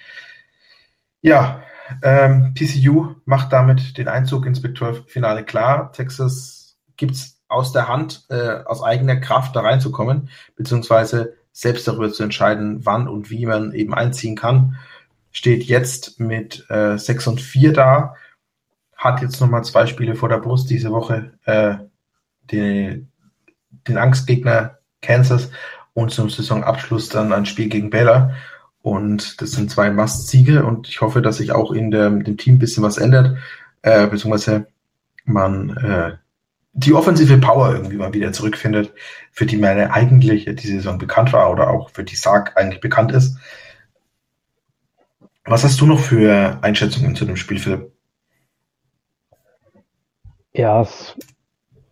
[1.20, 1.62] Ja,
[2.02, 5.92] ähm, TCU macht damit den Einzug ins Big 12 Finale klar.
[5.92, 12.22] Texas gibt's aus der Hand, äh, aus eigener Kraft da reinzukommen, beziehungsweise selbst darüber zu
[12.22, 14.76] entscheiden, wann und wie man eben einziehen kann.
[15.30, 18.14] Steht jetzt mit äh, 6 und 4 da,
[18.96, 21.76] hat jetzt nochmal zwei Spiele vor der Brust diese Woche, äh,
[22.50, 23.06] die,
[23.86, 25.50] den Angstgegner Kansas
[25.94, 28.34] und zum Saisonabschluss dann ein Spiel gegen Baylor.
[28.80, 32.56] Und das sind zwei Must-Siege und ich hoffe, dass sich auch in der, dem Team
[32.56, 33.38] ein bisschen was ändert,
[33.82, 34.66] äh, beziehungsweise
[35.24, 36.16] man äh,
[36.72, 38.92] die offensive Power irgendwie mal wieder zurückfindet,
[39.30, 43.12] für die meine eigentlich die Saison bekannt war oder auch für die Sarg eigentlich bekannt
[43.12, 43.38] ist.
[45.44, 47.92] Was hast du noch für Einschätzungen zu dem Spiel, Philipp?
[50.52, 50.86] Ja,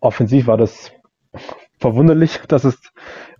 [0.01, 0.91] offensiv war das
[1.79, 2.79] verwunderlich, dass es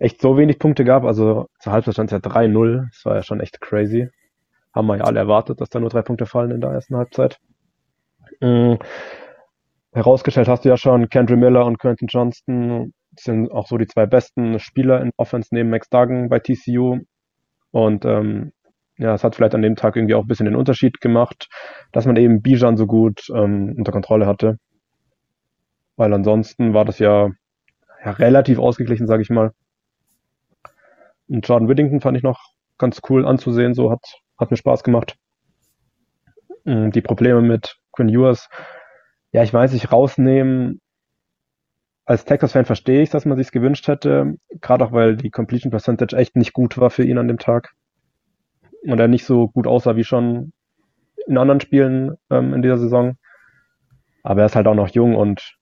[0.01, 1.03] echt so wenig Punkte gab.
[1.03, 2.87] Also zur Halbzeit stand es ja 3-0.
[2.91, 4.09] Das war ja schon echt crazy.
[4.73, 7.39] Haben wir ja alle erwartet, dass da nur drei Punkte fallen in der ersten Halbzeit.
[8.39, 8.77] Mhm
[9.93, 14.05] herausgestellt hast du ja schon, Kendra Miller und Quentin Johnston sind auch so die zwei
[14.05, 16.99] besten Spieler in Offense neben Max Duggan bei TCU.
[17.71, 18.53] Und ähm,
[18.97, 21.49] ja, es hat vielleicht an dem Tag irgendwie auch ein bisschen den Unterschied gemacht,
[21.91, 24.57] dass man eben Bijan so gut ähm, unter Kontrolle hatte.
[25.97, 27.29] Weil ansonsten war das ja,
[28.03, 29.51] ja relativ ausgeglichen, sage ich mal.
[31.31, 32.39] Und Jordan Whittington fand ich noch
[32.77, 34.03] ganz cool anzusehen, so hat,
[34.37, 35.15] hat mir Spaß gemacht.
[36.65, 38.49] Die Probleme mit Quinn Ewers
[39.31, 40.81] ja, ich weiß nicht, rausnehmen.
[42.05, 46.15] Als Texas-Fan verstehe ich, dass man sich's gewünscht hätte, gerade auch weil die Completion Percentage
[46.15, 47.73] echt nicht gut war für ihn an dem Tag
[48.83, 50.51] und er nicht so gut aussah wie schon
[51.27, 53.15] in anderen Spielen ähm, in dieser Saison.
[54.23, 55.57] Aber er ist halt auch noch jung und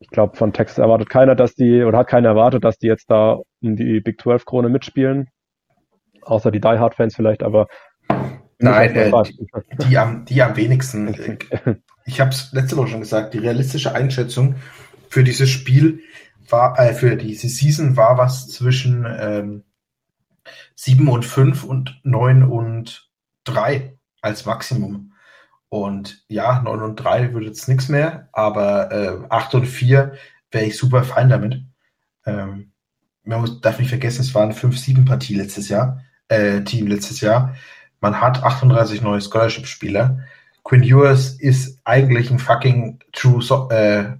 [0.00, 3.10] ich glaube, von Texas erwartet keiner, dass die, oder hat keiner erwartet, dass die jetzt
[3.10, 5.28] da um die Big 12 Krone mitspielen.
[6.22, 7.68] Außer die Die Hard Fans vielleicht, aber
[8.58, 11.38] Nein, äh, die, die, am, die am wenigsten.
[12.04, 14.56] ich habe es letzte Woche schon gesagt, die realistische Einschätzung
[15.08, 16.00] für dieses Spiel
[16.48, 19.64] war, äh, für diese Season war was zwischen ähm,
[20.74, 23.10] 7 und 5 und 9 und
[23.44, 25.09] 3 als Maximum.
[25.70, 30.14] Und ja, 9 und 3 würde jetzt nichts mehr, aber äh, 8 und 4
[30.50, 31.64] wäre ich super fein damit.
[32.26, 32.72] Ähm,
[33.22, 37.54] man muss, darf nicht vergessen, es waren 5-7-Partie letztes Jahr, äh, Team letztes Jahr.
[38.00, 40.18] Man hat 38 neue Scholarship-Spieler.
[40.64, 44.16] Quinn Ewers ist eigentlich ein fucking true so äh,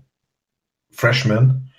[0.90, 1.72] Freshman.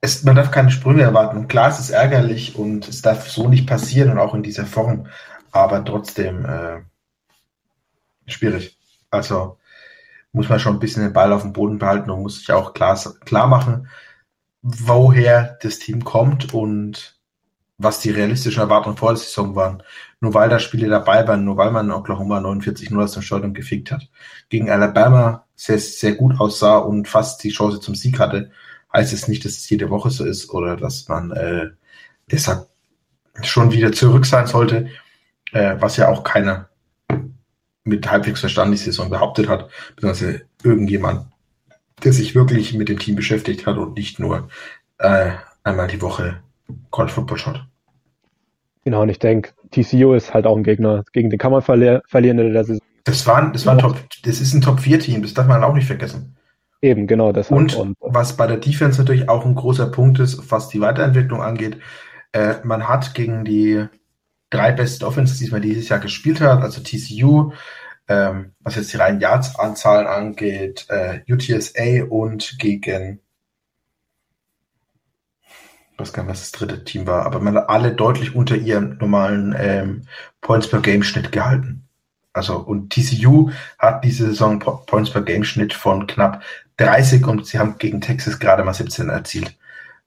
[0.00, 1.48] Es, man darf keine Sprünge erwarten.
[1.48, 5.06] Klar, es ist ärgerlich und es darf so nicht passieren und auch in dieser Form,
[5.50, 6.80] aber trotzdem äh,
[8.26, 8.78] schwierig.
[9.10, 9.58] Also
[10.32, 12.74] muss man schon ein bisschen den Ball auf dem Boden behalten und muss sich auch
[12.74, 13.88] klar, klar machen,
[14.62, 17.18] woher das Team kommt und
[17.78, 19.82] was die realistischen Erwartungen vor der Saison waren.
[20.20, 23.90] Nur weil da Spiele dabei waren, nur weil man Oklahoma 49-0 aus dem Stadion gefickt
[23.90, 24.08] hat,
[24.48, 28.50] gegen Alabama sehr, sehr gut aussah und fast die Chance zum Sieg hatte,
[28.92, 31.70] heißt es nicht, dass es jede Woche so ist oder dass man äh,
[32.30, 32.68] deshalb
[33.42, 34.88] schon wieder zurück sein sollte,
[35.52, 36.68] äh, was ja auch keiner
[37.84, 41.26] mit halbwegs Verstand die Saison behauptet hat, beziehungsweise irgendjemand,
[42.02, 44.48] der sich wirklich mit dem Team beschäftigt hat und nicht nur
[44.98, 45.32] äh,
[45.62, 46.40] einmal die Woche
[46.90, 47.64] College Football schaut.
[48.84, 52.00] Genau, und ich denke, TCU ist halt auch ein Gegner, gegen den kann man verli
[52.06, 52.82] verlieren in der Saison.
[53.04, 55.86] Das war, das war ein Top, das ist ein Top-4-Team, das darf man auch nicht
[55.86, 56.36] vergessen.
[56.80, 57.58] Eben, genau, deshalb.
[57.58, 61.42] Und, und was bei der Defense natürlich auch ein großer Punkt ist, was die Weiterentwicklung
[61.42, 61.78] angeht,
[62.32, 63.86] äh, man hat gegen die
[64.54, 67.52] drei besten Offenses, die man dieses Jahr gespielt hat, also TCU,
[68.08, 73.20] ähm, was jetzt die reinen Yards-Anzahlen angeht, äh, UTSA und gegen
[75.94, 78.56] ich weiß gar nicht, was das dritte Team war, aber man hat alle deutlich unter
[78.56, 80.08] ihrem normalen ähm,
[80.40, 81.86] Points per Game Schnitt gehalten.
[82.32, 86.42] Also und TCU hat diese Saison Points per Game Schnitt von knapp
[86.78, 89.56] 30 und sie haben gegen Texas gerade mal 17 erzielt.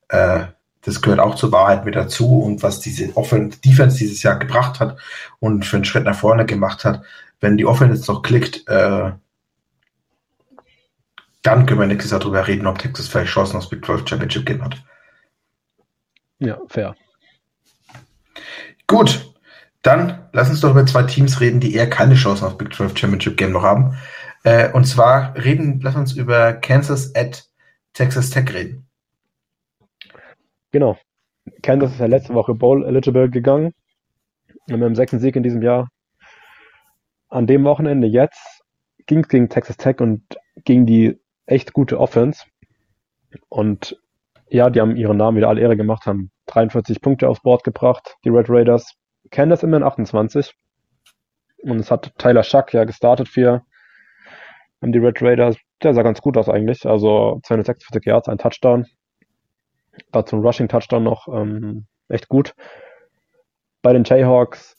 [0.09, 0.47] Äh,
[0.87, 4.79] das gehört auch zur Wahrheit mit dazu und was diese Offense Defense dieses Jahr gebracht
[4.79, 4.97] hat
[5.39, 7.03] und für einen Schritt nach vorne gemacht hat.
[7.41, 9.11] Wenn die Offense jetzt noch klickt, äh,
[11.43, 14.45] dann können wir nächstes Jahr darüber reden, ob Texas vielleicht Chancen aufs Big 12 Championship
[14.45, 14.81] Game hat.
[16.39, 16.95] Ja, fair.
[18.87, 19.33] Gut,
[19.81, 22.97] dann lass uns doch über zwei Teams reden, die eher keine Chancen auf Big 12
[22.97, 23.97] Championship Game noch haben.
[24.43, 27.43] Äh, und zwar reden, lass uns über Kansas at
[27.91, 28.86] Texas Tech reden.
[30.71, 30.97] Genau.
[31.61, 33.73] Kansas ist ja letzte Woche Bowl eligible gegangen.
[34.67, 35.89] Mit dem sechsten Sieg in diesem Jahr.
[37.29, 38.63] An dem Wochenende jetzt
[39.05, 40.23] ging es gegen Texas Tech und
[40.65, 42.45] gegen die echt gute Offense.
[43.49, 43.99] Und
[44.49, 48.15] ja, die haben ihren Namen wieder alle Ehre gemacht, haben 43 Punkte aufs Board gebracht,
[48.23, 48.93] die Red Raiders.
[49.29, 50.53] Das immerhin 28.
[51.63, 53.63] Und es hat Tyler Schuck ja gestartet für
[54.81, 55.57] die Red Raiders.
[55.83, 56.85] Der sah ganz gut aus eigentlich.
[56.85, 58.85] Also 246 Yards, ein Touchdown.
[60.11, 62.53] Dazu ein Rushing Touchdown noch ähm, echt gut.
[63.81, 64.75] Bei den Jayhawks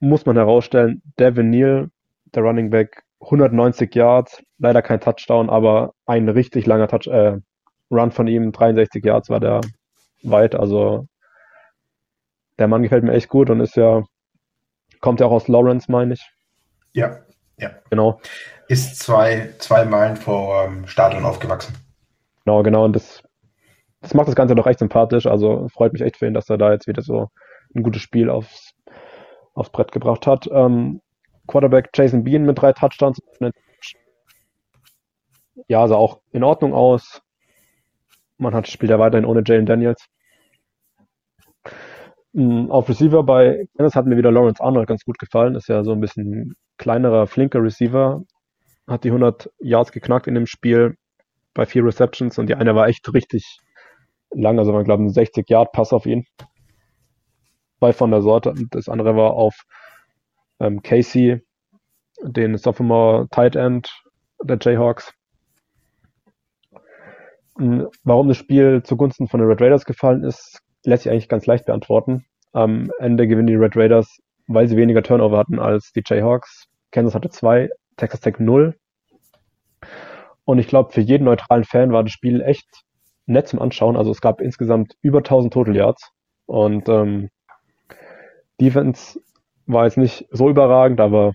[0.00, 1.90] muss man herausstellen, Devin Neal,
[2.34, 7.38] der Running Back, 190 Yards, leider kein Touchdown, aber ein richtig langer Touch, äh,
[7.90, 9.60] Run von ihm, 63 Yards war der
[10.22, 10.54] weit.
[10.54, 11.06] Also
[12.58, 14.02] der Mann gefällt mir echt gut und ist ja,
[15.00, 16.30] kommt ja auch aus Lawrence, meine ich.
[16.92, 17.18] Ja,
[17.58, 17.70] ja.
[17.90, 18.20] Genau.
[18.68, 21.74] Ist zwei, zwei Meilen vor ähm, Stadion aufgewachsen.
[22.44, 22.84] Genau, genau.
[22.84, 23.22] Und das,
[24.02, 25.26] das macht das Ganze doch echt sympathisch.
[25.26, 27.28] Also freut mich echt für ihn, dass er da jetzt wieder so
[27.74, 28.74] ein gutes Spiel aufs,
[29.54, 30.48] aufs Brett gebracht hat.
[30.52, 31.00] Ähm,
[31.46, 33.20] Quarterback Jason Bean mit drei Touchdowns.
[35.68, 37.22] Ja, sah auch in Ordnung aus.
[38.38, 40.04] Man hat, spielt ja weiterhin ohne Jalen Daniels.
[42.32, 45.54] Mm, auf Receiver bei Kansas hat mir wieder Lawrence Arnold ganz gut gefallen.
[45.54, 48.22] Ist ja so ein bisschen kleinerer, flinker Receiver.
[48.88, 50.96] Hat die 100 Yards geknackt in dem Spiel
[51.54, 53.60] bei vier Receptions und die eine war echt richtig
[54.34, 54.58] lang.
[54.58, 56.24] Also man glaubt ein 60 Yard Pass auf ihn.
[57.80, 58.50] Bei von der Sorte.
[58.50, 59.64] Und das andere war auf
[60.60, 61.40] ähm, Casey,
[62.22, 63.90] den Sophomore Tight End
[64.42, 65.12] der Jayhawks.
[67.56, 71.66] Warum das Spiel zugunsten von den Red Raiders gefallen ist, lässt sich eigentlich ganz leicht
[71.66, 72.24] beantworten.
[72.52, 76.66] Am Ende gewinnen die Red Raiders, weil sie weniger Turnover hatten als die Jayhawks.
[76.90, 78.76] Kansas hatte zwei, Texas Tech null.
[80.44, 82.66] Und ich glaube, für jeden neutralen Fan war das Spiel echt
[83.26, 83.96] nett zum Anschauen.
[83.96, 86.10] Also es gab insgesamt über 1000 Total Yards.
[86.46, 87.30] Und ähm,
[88.60, 89.20] Defense
[89.66, 91.32] war jetzt nicht so überragend, aber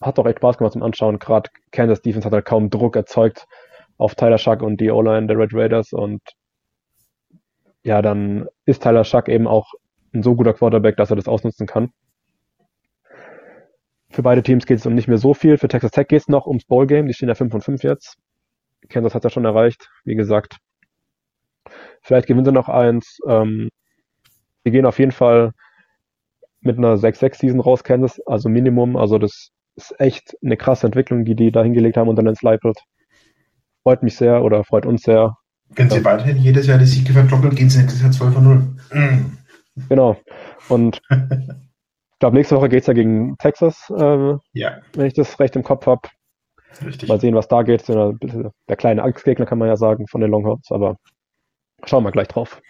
[0.00, 1.18] hat doch echt Spaß gemacht zum Anschauen.
[1.18, 3.46] Gerade Kansas Defense hat halt kaum Druck erzeugt
[3.96, 6.20] auf Tyler Shuck und die O-Line der Red Raiders und
[7.84, 9.72] ja, dann ist Tyler Shuck eben auch
[10.12, 11.92] ein so guter Quarterback, dass er das ausnutzen kann.
[14.10, 15.58] Für beide Teams geht es um nicht mehr so viel.
[15.58, 17.08] Für Texas Tech geht es noch ums Bowl-Game.
[17.08, 18.16] Die stehen ja 5 und 5 jetzt.
[18.88, 20.58] Kansas hat ja schon erreicht, wie gesagt.
[22.02, 23.18] Vielleicht gewinnen sie noch eins.
[23.26, 23.70] Ähm,
[24.64, 25.52] sie gehen auf jeden Fall
[26.60, 28.96] mit einer 6-6-Season raus, Kansas, also Minimum.
[28.96, 32.78] Also das ist echt eine krasse Entwicklung, die die da hingelegt haben unter Lance Leipold
[33.84, 35.36] freut mich sehr oder freut uns sehr.
[35.68, 38.56] Wenn sie weiterhin jedes Jahr die Siege verdoppeln, gehen sie nächstes Jahr 12 von 0.
[38.92, 39.38] Mm.
[39.88, 40.16] Genau.
[40.68, 44.78] Und ich glaube, nächste Woche geht es ja gegen Texas, äh, ja.
[44.94, 46.08] wenn ich das recht im Kopf habe.
[46.84, 47.08] Richtig.
[47.08, 47.86] Mal sehen, was da geht.
[47.88, 48.16] Der,
[48.76, 50.96] kleine Angstgegner kann man ja sagen von den Longhorns, aber
[51.84, 52.60] schauen wir gleich drauf.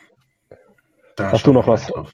[1.16, 2.12] Da Hast du noch was drauf.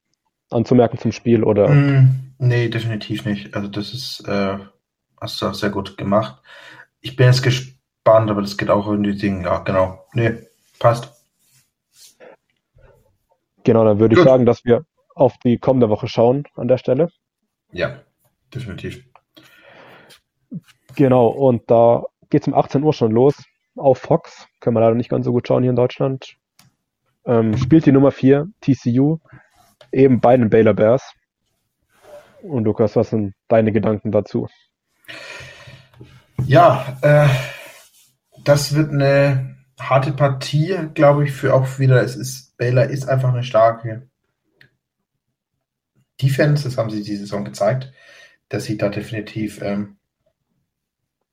[0.50, 1.68] anzumerken zum Spiel oder?
[1.68, 3.54] Mm, nee, definitiv nicht.
[3.54, 4.58] Also das ist, äh,
[5.20, 6.42] hast du auch sehr gut gemacht.
[7.00, 9.44] Ich bin jetzt gespannt aber das geht auch in die Dinge.
[9.44, 10.04] Ja, genau.
[10.12, 10.34] Nee,
[10.78, 11.12] passt.
[13.64, 14.84] Genau, dann würde ich sagen, dass wir
[15.14, 17.10] auf die kommende Woche schauen an der Stelle.
[17.72, 18.00] Ja,
[18.54, 19.04] definitiv.
[20.96, 23.34] Genau, und da geht es um 18 Uhr schon los
[23.76, 24.46] auf Fox.
[24.60, 26.36] Können wir leider nicht ganz so gut schauen hier in Deutschland.
[27.24, 29.18] Ähm, spielt die Nummer 4, TCU,
[29.92, 31.12] eben bei den Baylor Bears.
[32.42, 34.48] Und Lukas, was sind deine Gedanken dazu?
[36.46, 37.28] Ja, äh,
[38.44, 42.02] das wird eine harte Partie, glaube ich, für auch wieder.
[42.02, 44.08] Es ist, Baylor ist einfach eine starke
[46.20, 47.92] Defense, das haben sie diese Saison gezeigt,
[48.48, 49.96] dass sie da definitiv ähm,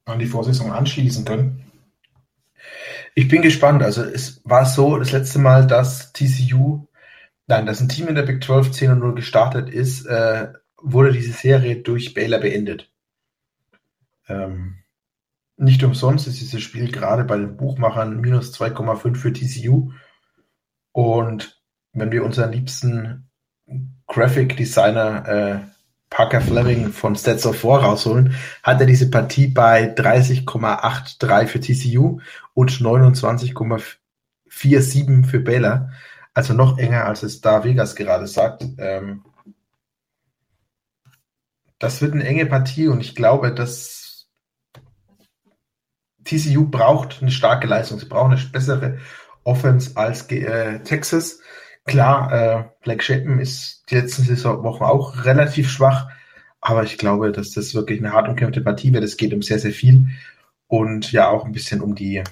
[0.07, 1.63] an die Vorsaison anschließen können.
[3.15, 3.83] Ich bin gespannt.
[3.83, 6.87] Also es war so das letzte Mal, dass TCU,
[7.47, 11.11] nein, dass ein Team in der Big 12 10 und 0 gestartet ist, äh, wurde
[11.11, 12.91] diese Serie durch Baylor beendet.
[14.27, 14.77] Ähm,
[15.57, 19.91] nicht umsonst ist dieses Spiel gerade bei den Buchmachern minus 2,5 für TCU.
[20.91, 21.59] Und
[21.93, 23.29] wenn wir unseren liebsten
[24.05, 25.76] Graphic Designer äh,
[26.09, 32.19] Parker Fleming von Stats of 4 rausholen, hat er diese Partie bei 30,83 für TCU
[32.53, 35.91] und 29,47 für Baylor.
[36.33, 38.63] Also noch enger, als es da Vegas gerade sagt.
[38.77, 39.23] Ähm,
[41.79, 44.27] das wird eine enge Partie und ich glaube, dass
[46.23, 47.99] TCU braucht eine starke Leistung.
[47.99, 48.99] Sie brauchen eine bessere
[49.43, 51.39] Offense als äh, Texas.
[51.87, 56.09] Klar, äh, Black Shapen ist die letzten Saisonwochen auch relativ schwach,
[56.59, 59.05] aber ich glaube, dass das wirklich eine hart umkämpfte Partie wird.
[59.05, 60.09] Es geht um sehr, sehr viel
[60.67, 62.23] und ja auch ein bisschen um die,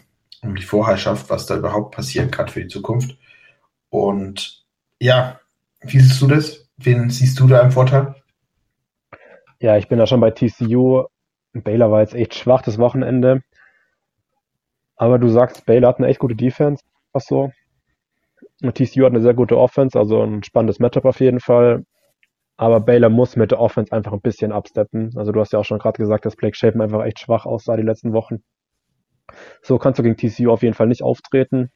[0.41, 3.17] um die Vorherrschaft, was da überhaupt passieren kann für die Zukunft.
[3.87, 4.65] Und
[4.99, 5.39] ja,
[5.79, 6.69] wie siehst du das?
[6.75, 8.13] Wen siehst du da im Vorteil?
[9.61, 11.05] Ja, ich bin da schon bei TCU.
[11.53, 13.41] Baylor war jetzt echt schwach das Wochenende.
[14.97, 16.83] Aber du sagst, Baylor hat eine echt gute Defense.
[17.13, 17.53] Was so?
[18.73, 21.83] TCU hat eine sehr gute Offense, also ein spannendes Matchup auf jeden Fall.
[22.57, 25.11] Aber Baylor muss mit der Offense einfach ein bisschen absteppen.
[25.17, 27.75] Also du hast ja auch schon gerade gesagt, dass Blake Shapen einfach echt schwach aussah
[27.75, 28.43] die letzten Wochen.
[29.61, 31.69] So kannst du gegen TCU auf jeden Fall nicht auftreten.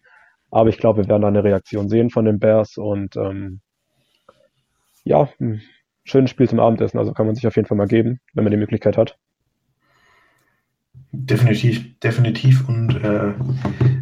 [0.51, 3.61] Aber ich glaube, wir werden da eine Reaktion sehen von den Bears und ähm,
[5.03, 5.61] ja, ein
[6.05, 6.97] schönes Spiel zum Abendessen.
[6.97, 9.17] Also kann man sich auf jeden Fall mal geben, wenn man die Möglichkeit hat.
[11.11, 12.67] Definitiv, definitiv.
[12.67, 13.33] Und äh,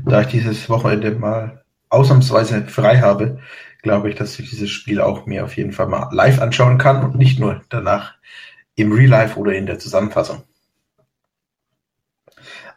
[0.05, 3.39] da ich dieses Wochenende mal ausnahmsweise frei habe,
[3.81, 7.03] glaube ich, dass ich dieses Spiel auch mir auf jeden Fall mal live anschauen kann
[7.03, 8.15] und nicht nur danach
[8.75, 10.43] im Real Life oder in der Zusammenfassung.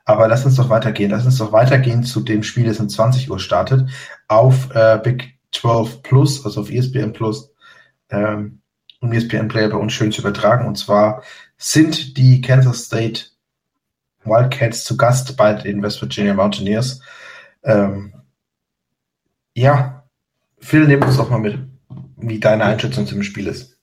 [0.05, 1.11] Aber lass uns doch weitergehen.
[1.11, 3.89] Lass uns doch weitergehen zu dem Spiel, das um 20 Uhr startet,
[4.29, 7.53] auf äh, Big 12 Plus, also auf ESPN Plus,
[8.11, 8.61] ähm,
[9.01, 10.67] um ESPN Player bei uns schön zu übertragen.
[10.67, 11.23] Und zwar
[11.59, 13.27] sind die Kansas State
[14.25, 17.01] Wildcats zu Gast bei den West Virginia Mountaineers.
[17.63, 18.13] Ähm,
[19.55, 20.05] ja,
[20.59, 21.59] Phil, nimm uns doch mal mit,
[22.17, 23.79] wie deine Einschätzung zum Spiel ist.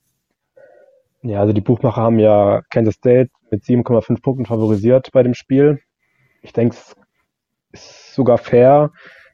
[1.24, 5.80] Ja, also die Buchmacher haben ja Kansas State mit 7,5 Punkten favorisiert bei dem Spiel.
[6.42, 8.92] Ich denke, es ist sogar fair.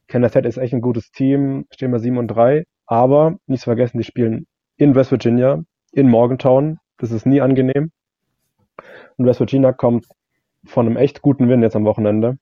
[0.08, 2.66] Kansas State ist echt ein gutes Team, stehen wir 7 und 3.
[2.86, 6.80] Aber nicht zu vergessen, die spielen in West Virginia, in Morgantown.
[6.98, 7.92] Das ist nie angenehm.
[9.18, 10.08] Und West Virginia kommt
[10.66, 12.38] von einem echt guten Win jetzt am Wochenende.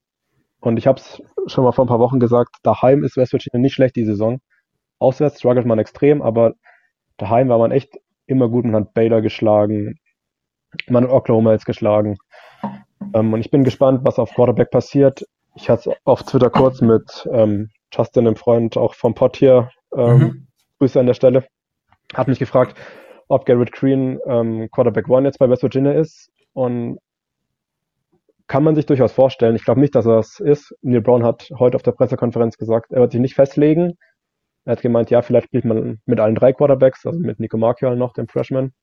[0.62, 3.60] Und ich habe es schon mal vor ein paar Wochen gesagt, daheim ist West Virginia
[3.60, 4.40] nicht schlecht die Saison.
[5.00, 6.54] Auswärts struggelt man extrem, aber
[7.18, 7.98] daheim war man echt
[8.28, 8.66] immer gut.
[8.66, 10.00] Man hat Baylor geschlagen,
[10.88, 12.18] man hat Oklahoma jetzt geschlagen.
[13.14, 15.26] Ähm, und ich bin gespannt, was auf Quarterback passiert.
[15.56, 19.70] Ich hatte es auf Twitter kurz mit ähm, Justin, dem Freund auch vom Pod hier,
[19.98, 20.48] ähm, mhm.
[20.78, 21.46] Grüße an der Stelle,
[22.14, 22.78] hat mich gefragt,
[23.28, 26.32] ob Garrett Green ähm, Quarterback One jetzt bei West Virginia ist.
[26.54, 27.00] Und
[28.52, 29.56] kann man sich durchaus vorstellen.
[29.56, 30.76] Ich glaube nicht, dass er es ist.
[30.82, 33.94] Neil Brown hat heute auf der Pressekonferenz gesagt, er wird sich nicht festlegen.
[34.66, 37.96] Er hat gemeint, ja, vielleicht spielt man mit allen drei Quarterbacks, also mit Nico Markial
[37.96, 38.74] noch, dem Freshman.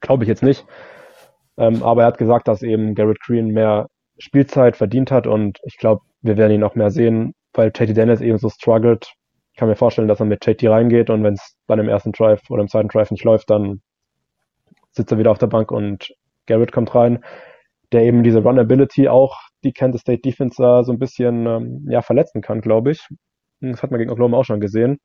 [0.00, 0.66] Glaube ich jetzt nicht.
[1.56, 3.86] Ähm, aber er hat gesagt, dass eben Garrett Green mehr
[4.18, 8.20] Spielzeit verdient hat und ich glaube, wir werden ihn auch mehr sehen, weil JT Dennis
[8.20, 9.12] eben so struggelt.
[9.52, 12.10] Ich kann mir vorstellen, dass er mit JT reingeht und wenn es dann im ersten
[12.10, 13.82] Drive oder im zweiten Drive nicht läuft, dann
[14.90, 16.12] sitzt er wieder auf der Bank und
[16.46, 17.20] Garrett kommt rein
[17.92, 22.40] der eben diese Runability auch die Kansas State Defense so ein bisschen ähm, ja, verletzen
[22.40, 23.06] kann, glaube ich.
[23.60, 25.00] Das hat man gegen Oklahoma auch schon gesehen.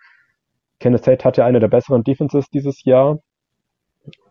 [0.79, 3.19] Kansas State hat ja eine der besseren Defenses dieses Jahr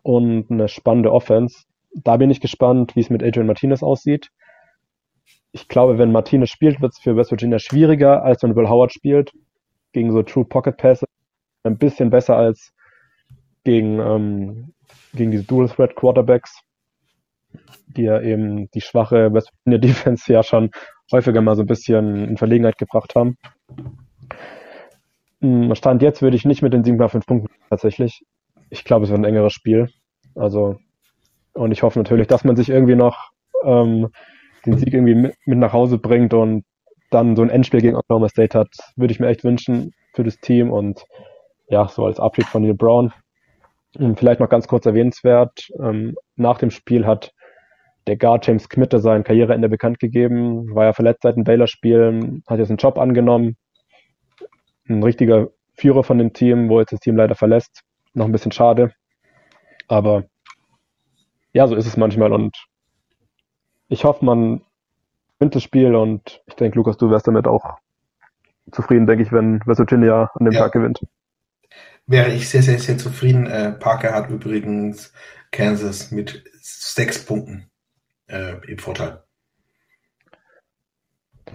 [0.03, 1.63] und eine spannende Offense.
[1.93, 4.29] Da bin ich gespannt, wie es mit Adrian Martinez aussieht.
[5.51, 8.93] Ich glaube, wenn Martinez spielt, wird es für West Virginia schwieriger, als wenn Will Howard
[8.93, 9.31] spielt.
[9.93, 11.07] Gegen so True Pocket Passes
[11.63, 12.73] ein bisschen besser als
[13.63, 14.73] gegen, ähm,
[15.13, 16.61] gegen diese Dual Threat Quarterbacks
[17.87, 20.71] die ja eben die schwache West Virginia Defense ja schon
[21.11, 23.37] häufiger mal so ein bisschen in Verlegenheit gebracht haben.
[25.41, 28.23] Hm, Stand jetzt würde ich nicht mit den 7,5 Punkten tatsächlich.
[28.69, 29.89] Ich glaube, es wird ein engeres Spiel.
[30.35, 30.77] Also,
[31.53, 33.29] und ich hoffe natürlich, dass man sich irgendwie noch
[33.63, 34.09] ähm,
[34.65, 36.65] den Sieg irgendwie mit, mit nach Hause bringt und
[37.11, 40.37] dann so ein Endspiel gegen Oklahoma State hat, würde ich mir echt wünschen für das
[40.39, 41.05] Team und
[41.67, 43.13] ja, so als Abschied von Neil Brown.
[44.15, 47.31] Vielleicht noch ganz kurz erwähnenswert, ähm, nach dem Spiel hat
[48.07, 52.59] der Guard James Kmitte sein Karriereende bekannt gegeben, war ja verletzt seit dem Baylor-Spiel, hat
[52.59, 53.57] jetzt einen Job angenommen,
[54.87, 57.81] ein richtiger Führer von dem Team, wo jetzt das Team leider verlässt.
[58.13, 58.93] Noch ein bisschen schade.
[59.87, 60.25] Aber
[61.53, 62.55] ja, so ist es manchmal und
[63.87, 64.61] ich hoffe, man
[65.37, 67.77] gewinnt das Spiel und ich denke, Lukas, du wärst damit auch
[68.71, 70.61] zufrieden, denke ich, wenn West Virginia an dem ja.
[70.61, 71.05] Tag gewinnt.
[72.07, 73.47] Wäre ich sehr, sehr, sehr zufrieden.
[73.47, 75.13] Äh, Parker hat übrigens
[75.51, 77.69] Kansas mit sechs Punkten
[78.27, 79.23] äh, im Vorteil.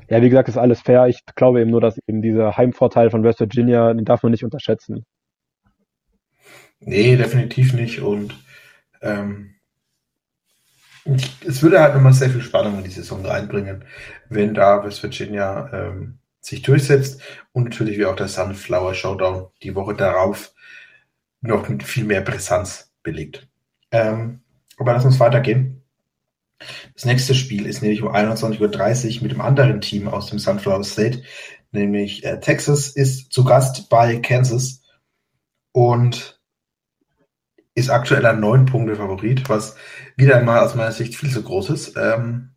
[0.09, 1.07] Ja, wie gesagt, ist alles fair.
[1.07, 4.45] Ich glaube eben nur, dass eben dieser Heimvorteil von West Virginia, den darf man nicht
[4.45, 5.05] unterschätzen.
[6.81, 8.01] Nee, definitiv nicht.
[8.01, 8.35] Und
[9.03, 9.57] ähm,
[11.47, 13.85] es würde halt nochmal sehr viel Spannung in die Saison reinbringen,
[14.29, 19.75] wenn da West Virginia ähm, sich durchsetzt und natürlich wie auch der Sunflower Showdown die
[19.75, 20.55] Woche darauf
[21.43, 23.49] noch mit viel mehr Brisanz belegt.
[23.91, 24.43] Ähm,
[24.79, 25.80] aber lass uns weitergehen.
[26.95, 30.85] Das nächste Spiel ist nämlich um 21.30 Uhr mit dem anderen Team aus dem Sunflower
[30.85, 31.23] State,
[31.73, 34.83] nämlich äh, Texas ist zu Gast bei Kansas
[35.73, 36.41] und
[37.75, 39.77] ist aktuell ein neun Punkte Favorit, was
[40.17, 41.97] wieder einmal aus meiner Sicht viel zu groß ist.
[41.97, 42.51] Ähm,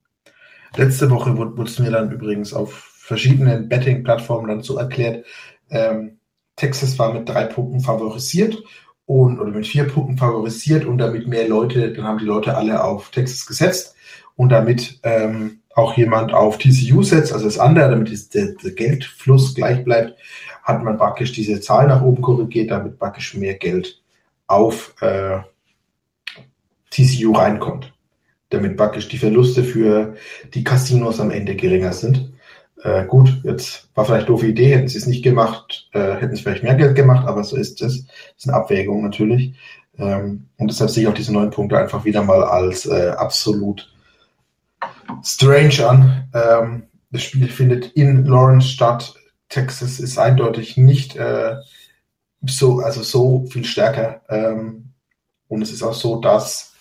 [0.75, 5.25] letzte Woche wurde, wurde es mir dann übrigens auf verschiedenen Betting-Plattformen dann so erklärt,
[5.69, 6.19] ähm,
[6.55, 8.57] Texas war mit drei Punkten favorisiert
[9.05, 12.83] und oder mit vier Punkten favorisiert und damit mehr Leute, dann haben die Leute alle
[12.83, 13.95] auf Texas gesetzt
[14.35, 19.55] und damit ähm, auch jemand auf TCU setzt, also das andere, damit der, der, Geldfluss
[19.55, 20.17] gleich bleibt,
[20.61, 24.01] hat man praktisch diese Zahl nach oben korrigiert, damit praktisch mehr Geld
[24.47, 25.39] auf äh,
[26.91, 27.91] TCU reinkommt.
[28.49, 30.15] Damit praktisch die Verluste für
[30.53, 32.32] die Casinos am Ende geringer sind.
[32.83, 36.41] Äh, gut, jetzt war vielleicht doofe Idee, hätten sie es nicht gemacht, äh, hätten sie
[36.43, 38.05] vielleicht mehr Geld gemacht, aber so ist es.
[38.05, 39.55] Das ist eine Abwägung natürlich.
[39.97, 43.89] Ähm, und deshalb sehe ich auch diese neun Punkte einfach wieder mal als äh, absolut
[45.23, 46.29] strange an.
[46.33, 49.15] Ähm, das Spiel findet in Lawrence statt.
[49.47, 51.55] Texas ist eindeutig nicht äh,
[52.45, 54.21] so, also so viel stärker.
[54.27, 54.89] Ähm,
[55.47, 56.73] und es ist auch so, dass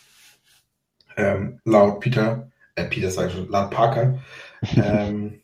[1.16, 4.18] ähm, laut Peter, äh, Peter sage ich schon, laut Parker,
[4.76, 5.41] ähm,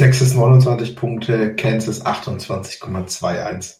[0.00, 3.74] Texas 29 Punkte, Kansas 28,21.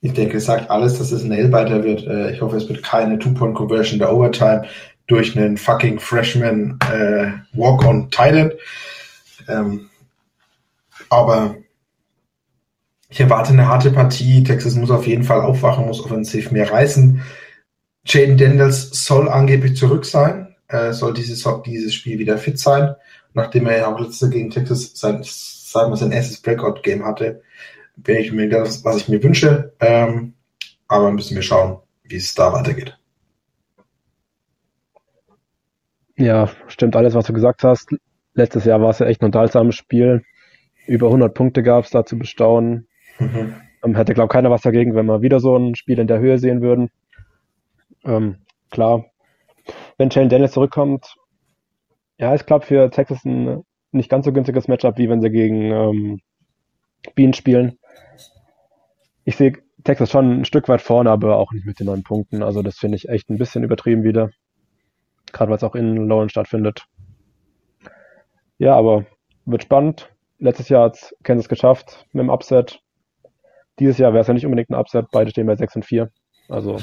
[0.00, 2.06] Ich denke, es sagt alles, dass es ein Nailbiter wird.
[2.06, 4.66] Äh, ich hoffe, es wird keine Two-Point-Conversion der Overtime
[5.06, 8.52] durch einen fucking Freshman äh, Walk-on Titan.
[9.48, 9.90] Ähm,
[11.10, 11.56] aber
[13.10, 14.42] ich erwarte eine harte Partie.
[14.42, 17.22] Texas muss auf jeden Fall aufwachen, muss offensiv mehr reißen.
[18.06, 22.94] Jaden Daniels soll angeblich zurück sein, äh, soll dieses, dieses Spiel wieder fit sein,
[23.38, 27.42] nachdem er ja auch letzte gegen Texas sein, sagen wir, sein erstes Breakout-Game hatte.
[27.96, 29.72] Bin ich mir das, was ich mir wünsche.
[29.80, 30.34] Ähm,
[30.86, 32.98] aber müssen wir schauen, wie es da weitergeht.
[36.16, 37.90] Ja, stimmt alles, was du gesagt hast.
[38.34, 40.24] Letztes Jahr war es ja echt ein unterhaltsames Spiel.
[40.86, 42.88] Über 100 Punkte gab es da zu bestaunen.
[43.18, 43.54] Mhm.
[43.84, 46.18] Ähm, hätte, glaube ich, keiner was dagegen, wenn wir wieder so ein Spiel in der
[46.18, 46.90] Höhe sehen würden.
[48.04, 48.38] Ähm,
[48.70, 49.04] klar,
[49.96, 51.14] wenn Shane Dennis zurückkommt,
[52.18, 53.62] ja, ist glaube für Texas ein
[53.92, 56.20] nicht ganz so günstiges Matchup, wie wenn sie gegen ähm,
[57.14, 57.78] Bean spielen.
[59.24, 59.54] Ich sehe
[59.84, 62.42] Texas schon ein Stück weit vorne, aber auch nicht mit den neun Punkten.
[62.42, 64.30] Also das finde ich echt ein bisschen übertrieben wieder.
[65.32, 66.84] Gerade weil es auch in Lawrence stattfindet.
[68.58, 69.06] Ja, aber
[69.44, 70.10] wird spannend.
[70.38, 72.80] Letztes Jahr hat Kansas geschafft mit dem Upset.
[73.78, 75.06] Dieses Jahr wäre es ja nicht unbedingt ein Upset.
[75.12, 76.10] Beide stehen bei 6 und 4.
[76.48, 76.78] Also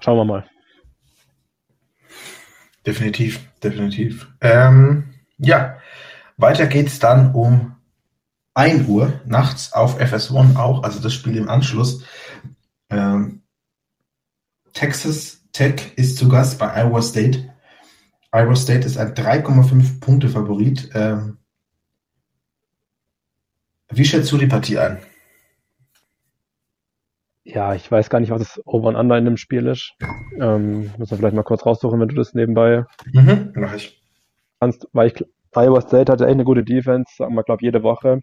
[0.00, 0.44] schauen wir mal.
[2.86, 4.28] Definitiv, definitiv.
[4.40, 5.78] Ähm, ja,
[6.36, 7.76] weiter geht es dann um
[8.54, 12.04] 1 Uhr nachts auf FS1 auch, also das Spiel im Anschluss.
[12.88, 13.42] Ähm,
[14.72, 17.52] Texas Tech ist zu Gast bei Iowa State.
[18.32, 20.90] Iowa State ist ein 3,5 Punkte Favorit.
[20.94, 21.38] Ähm,
[23.90, 24.98] wie schätzt du die Partie ein?
[27.44, 29.94] Ja, ich weiß gar nicht, was das Over and Under in dem Spiel ist.
[30.38, 34.02] Ähm, muss man vielleicht mal kurz raussuchen, wenn du das nebenbei mhm, mach ich.
[34.60, 35.24] kannst, weil ich
[35.54, 38.22] Iowa State hatte echt eine gute Defense, sagen wir, glaube jede Woche.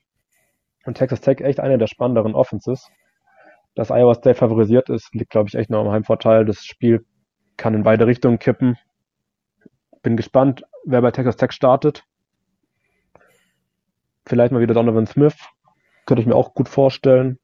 [0.86, 2.90] Und Texas Tech echt eine der spannenderen Offenses.
[3.76, 6.46] Dass Iowa State favorisiert ist, liegt, glaube ich, echt noch am Heimvorteil.
[6.46, 7.06] Das Spiel
[7.58, 8.78] kann in beide Richtungen kippen.
[10.02, 12.06] Bin gespannt, wer bei Texas Tech startet.
[14.26, 15.36] Vielleicht mal wieder Donovan Smith.
[16.06, 17.40] Könnte ich mir auch gut vorstellen.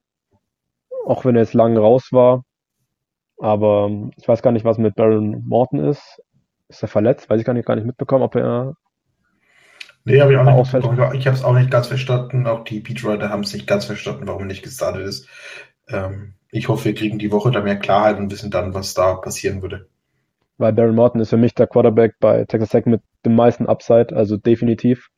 [1.06, 2.44] Auch wenn er jetzt lang raus war.
[3.40, 6.22] Aber ich weiß gar nicht, was mit Baron Morton ist.
[6.70, 7.30] Ist er verletzt?
[7.30, 8.76] Weiß ich gar nicht, gar nicht mitbekommen, ob er.
[10.06, 10.84] Nee, habe ich auch nicht ausfällt.
[11.14, 12.48] Ich habe es auch nicht ganz verstanden.
[12.48, 15.30] Auch die Beatwriter haben es nicht ganz verstanden, warum er nicht gestartet ist.
[15.88, 19.16] Ähm, ich hoffe, wir kriegen die Woche da mehr Klarheit und wissen dann, was da
[19.16, 19.88] passieren würde.
[20.58, 24.16] Weil Darren Morton ist für mich der Quarterback bei Texas Tech mit dem meisten Upside,
[24.16, 25.10] also definitiv.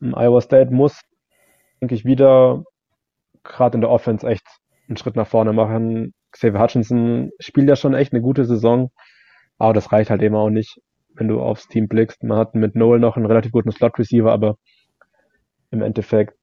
[0.00, 1.00] Iowa State muss,
[1.80, 2.62] denke ich, wieder
[3.44, 4.46] gerade in der Offense echt
[4.88, 6.14] einen Schritt nach vorne machen.
[6.32, 8.90] Xavier Hutchinson spielt ja schon echt eine gute Saison,
[9.58, 10.80] aber das reicht halt eben auch nicht,
[11.14, 12.22] wenn du aufs Team blickst.
[12.22, 14.56] Man hat mit Noel noch einen relativ guten Slot-Receiver, aber
[15.70, 16.34] im Endeffekt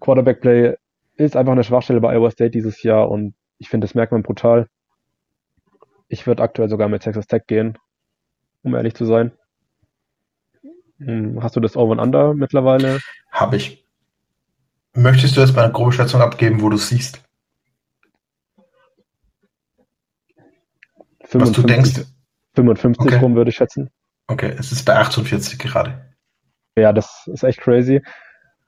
[0.00, 0.76] Quarterback-Play
[1.16, 4.22] ist einfach eine Schwachstelle bei Iowa State dieses Jahr und ich finde, das merkt man
[4.22, 4.66] brutal.
[6.08, 7.78] Ich würde aktuell sogar mit Texas Tech gehen,
[8.62, 9.32] um ehrlich zu sein.
[10.98, 12.98] Hm, hast du das Over and Under mittlerweile?
[13.30, 13.81] Habe ich.
[14.94, 17.22] Möchtest du jetzt mal eine grobe Schätzung abgeben, wo du siehst?
[21.24, 22.12] 55, Was du denkst?
[22.54, 23.16] 55 okay.
[23.16, 23.90] rum würde ich schätzen.
[24.26, 26.14] Okay, es ist bei 48 gerade.
[26.76, 28.02] Ja, das ist echt crazy.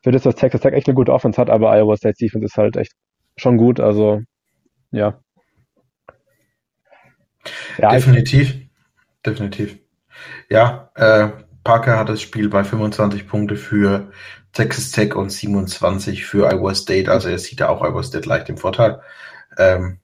[0.02, 2.56] Für das, dass Texas Tech echt eine gute Offense hat, aber Iowa State Defense ist
[2.56, 2.92] halt echt
[3.36, 3.80] schon gut.
[3.80, 4.20] Also,
[4.90, 5.18] ja.
[7.78, 8.56] ja definitiv.
[9.24, 9.78] Definitiv.
[10.50, 11.30] Ja, äh,
[11.64, 14.10] Parker hat das Spiel bei 25 Punkte für
[14.54, 17.10] Texas Tech und 27 für Iowa State.
[17.10, 19.02] Also er sieht da auch Iowa State leicht im Vorteil.
[19.58, 19.98] Ähm,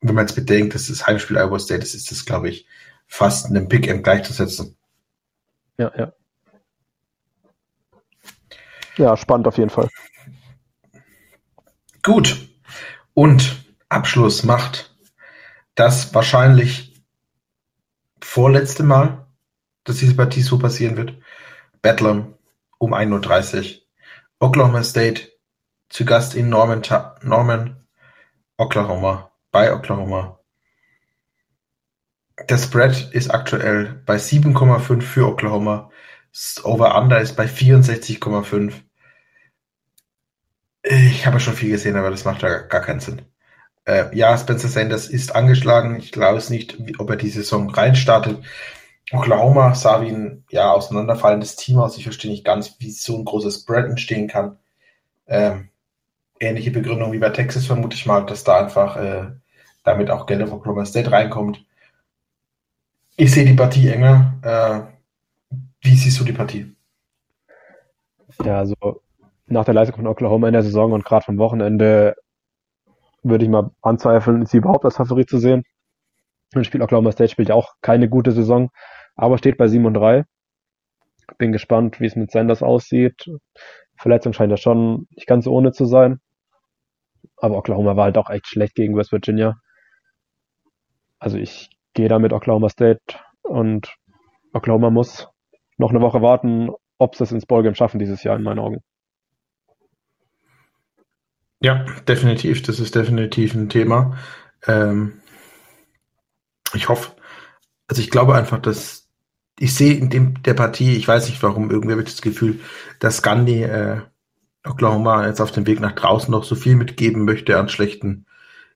[0.00, 2.66] wenn man jetzt bedenkt, dass das Heimspiel Iowa State ist, ist das, glaube ich,
[3.06, 4.76] fast einem Pick M gleichzusetzen.
[5.76, 6.12] Ja, ja.
[8.96, 9.88] Ja, spannend auf jeden Fall.
[12.02, 12.48] Gut.
[13.14, 14.94] Und Abschluss macht
[15.74, 17.02] das wahrscheinlich
[18.20, 19.26] vorletzte Mal,
[19.84, 21.14] dass diese Partie so passieren wird.
[21.82, 22.34] Bedlam
[22.78, 23.79] um 1.30 Uhr.
[24.42, 25.32] Oklahoma State
[25.90, 27.86] zu Gast in Norman,
[28.56, 30.40] Oklahoma, bei Oklahoma.
[32.48, 35.90] Der Spread ist aktuell bei 7,5 für Oklahoma.
[36.32, 38.72] Das Over-Under ist bei 64,5.
[40.84, 43.22] Ich habe schon viel gesehen, aber das macht da gar keinen Sinn.
[43.84, 45.96] Äh, ja, Spencer Sanders ist angeschlagen.
[45.98, 48.42] Ich glaube es nicht, ob er die Saison reinstartet.
[49.12, 51.96] Oklahoma sah wie ein ja, auseinanderfallendes Team aus.
[51.96, 54.58] Ich verstehe nicht ganz, wie so ein großes Spread entstehen kann.
[55.26, 55.68] Ähm,
[56.38, 59.30] ähnliche Begründung wie bei Texas vermute ich mal, dass da einfach äh,
[59.84, 61.64] damit auch Geld auf Oklahoma State reinkommt.
[63.16, 64.34] Ich sehe die Partie enger.
[64.42, 66.74] Äh, wie siehst du die Partie?
[68.44, 69.02] Ja, also
[69.46, 72.14] nach der Leistung von Oklahoma in der Saison und gerade vom Wochenende
[73.22, 75.64] würde ich mal anzweifeln, sie überhaupt als Favorit zu sehen.
[76.54, 78.70] Ein Spiel Oklahoma State spielt auch keine gute Saison,
[79.20, 80.24] aber steht bei 7 und 3.
[81.36, 83.26] Bin gespannt, wie es mit Sanders aussieht.
[83.96, 86.20] Verletzung scheint ja schon nicht ganz ohne zu sein.
[87.36, 89.60] Aber Oklahoma war halt auch echt schlecht gegen West Virginia.
[91.18, 93.02] Also ich gehe da mit Oklahoma State
[93.42, 93.94] und
[94.54, 95.28] Oklahoma muss
[95.76, 98.82] noch eine Woche warten, ob sie es ins Ballgame schaffen dieses Jahr in meinen Augen.
[101.60, 102.62] Ja, definitiv.
[102.62, 104.16] Das ist definitiv ein Thema.
[104.66, 105.20] Ähm,
[106.72, 107.12] ich hoffe,
[107.86, 108.99] also ich glaube einfach, dass
[109.60, 112.60] ich sehe in dem, der Partie, ich weiß nicht warum, irgendwie habe ich das Gefühl,
[112.98, 114.00] dass Gandhi äh,
[114.66, 118.24] Oklahoma jetzt auf dem Weg nach draußen noch so viel mitgeben möchte an schlechten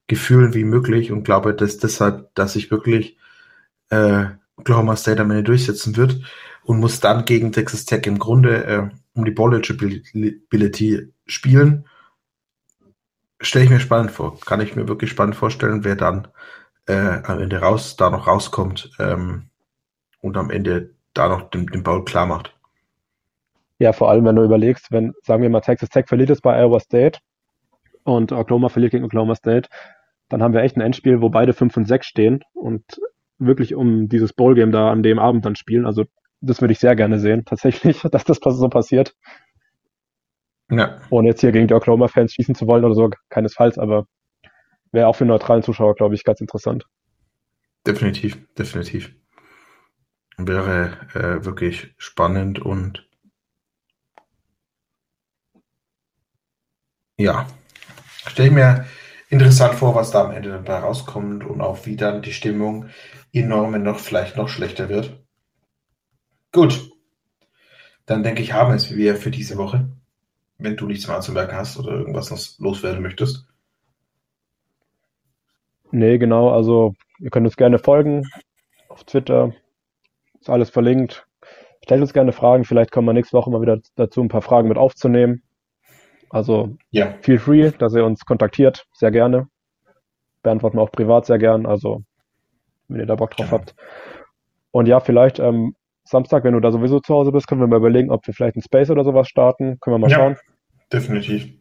[0.07, 3.17] Gefühlen wie möglich und glaube, dass deshalb, dass sich wirklich
[3.89, 4.27] äh,
[4.57, 6.21] Oklahoma State am Ende durchsetzen wird
[6.65, 11.87] und muss dann gegen Texas Tech im Grunde äh, um die Ball Eligibility spielen
[13.41, 14.39] stelle ich mir spannend vor.
[14.41, 16.29] Kann ich mir wirklich spannend vorstellen, wer dann
[16.87, 19.49] äh, am Ende raus, da noch rauskommt ähm,
[20.25, 22.57] und am Ende da noch den, den Ball klar macht.
[23.79, 26.59] Ja, vor allem, wenn du überlegst, wenn, sagen wir mal, Texas Tech verliert es bei
[26.59, 27.19] Iowa State
[28.05, 29.69] und Oklahoma verliert gegen Oklahoma State,
[30.31, 32.83] dann haben wir echt ein Endspiel, wo beide 5 und 6 stehen und
[33.39, 35.85] wirklich um dieses Bowl-Game da an dem Abend dann spielen.
[35.85, 36.05] Also
[36.41, 39.15] das würde ich sehr gerne sehen, tatsächlich, dass das so passiert.
[40.71, 41.03] Ja.
[41.11, 44.07] Ohne jetzt hier gegen die Oklahoma-Fans schießen zu wollen oder so, keinesfalls, aber
[44.91, 46.87] wäre auch für neutralen Zuschauer, glaube ich, ganz interessant.
[47.87, 49.15] Definitiv, definitiv.
[50.37, 53.09] Wäre äh, wirklich spannend und
[57.17, 57.47] ja,
[58.27, 58.87] stelle ich mir
[59.29, 62.89] interessant vor, was da am Ende dabei rauskommt und auch wie dann die Stimmung
[63.33, 65.25] enorm noch vielleicht noch schlechter wird.
[66.53, 66.91] Gut,
[68.07, 69.89] dann denke ich, haben es wir für diese Woche
[70.59, 73.47] wenn du nichts mehr anzumerken hast oder irgendwas loswerden möchtest.
[75.91, 76.51] Nee, genau.
[76.51, 78.29] Also, ihr könnt uns gerne folgen
[78.89, 79.53] auf Twitter.
[80.45, 81.27] Ist alles verlinkt.
[81.83, 82.65] Stellt uns gerne Fragen.
[82.65, 85.43] Vielleicht kommen wir nächste Woche mal wieder dazu, ein paar Fragen mit aufzunehmen.
[86.29, 87.15] Also, ja.
[87.23, 88.85] feel free, dass ihr uns kontaktiert.
[88.93, 89.49] Sehr gerne.
[90.43, 91.65] Beantworten wir auch privat sehr gern.
[91.65, 92.03] Also,
[92.89, 93.53] wenn ihr da Bock drauf ja.
[93.53, 93.75] habt.
[94.71, 97.79] Und ja, vielleicht ähm, Samstag, wenn du da sowieso zu Hause bist, können wir mal
[97.79, 99.81] überlegen, ob wir vielleicht ein Space oder sowas starten.
[99.81, 100.37] Können wir mal ja, schauen.
[100.93, 101.55] Definitiv.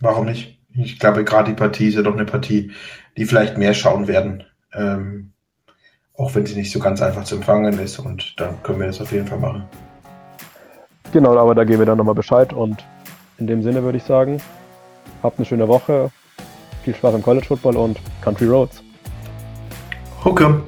[0.00, 0.60] Warum nicht?
[0.74, 2.70] Ich glaube, gerade die Partie ist ja doch eine Partie,
[3.16, 4.44] die vielleicht mehr schauen werden.
[4.74, 5.33] Ähm,
[6.16, 7.98] auch wenn sie nicht so ganz einfach zu empfangen ist.
[7.98, 9.64] Und dann können wir das auf jeden Fall machen.
[11.12, 12.52] Genau, aber da geben wir dann nochmal Bescheid.
[12.52, 12.84] Und
[13.38, 14.40] in dem Sinne würde ich sagen,
[15.22, 16.10] habt eine schöne Woche.
[16.82, 18.82] Viel Spaß am College Football und Country Roads.
[20.24, 20.62] Hookem.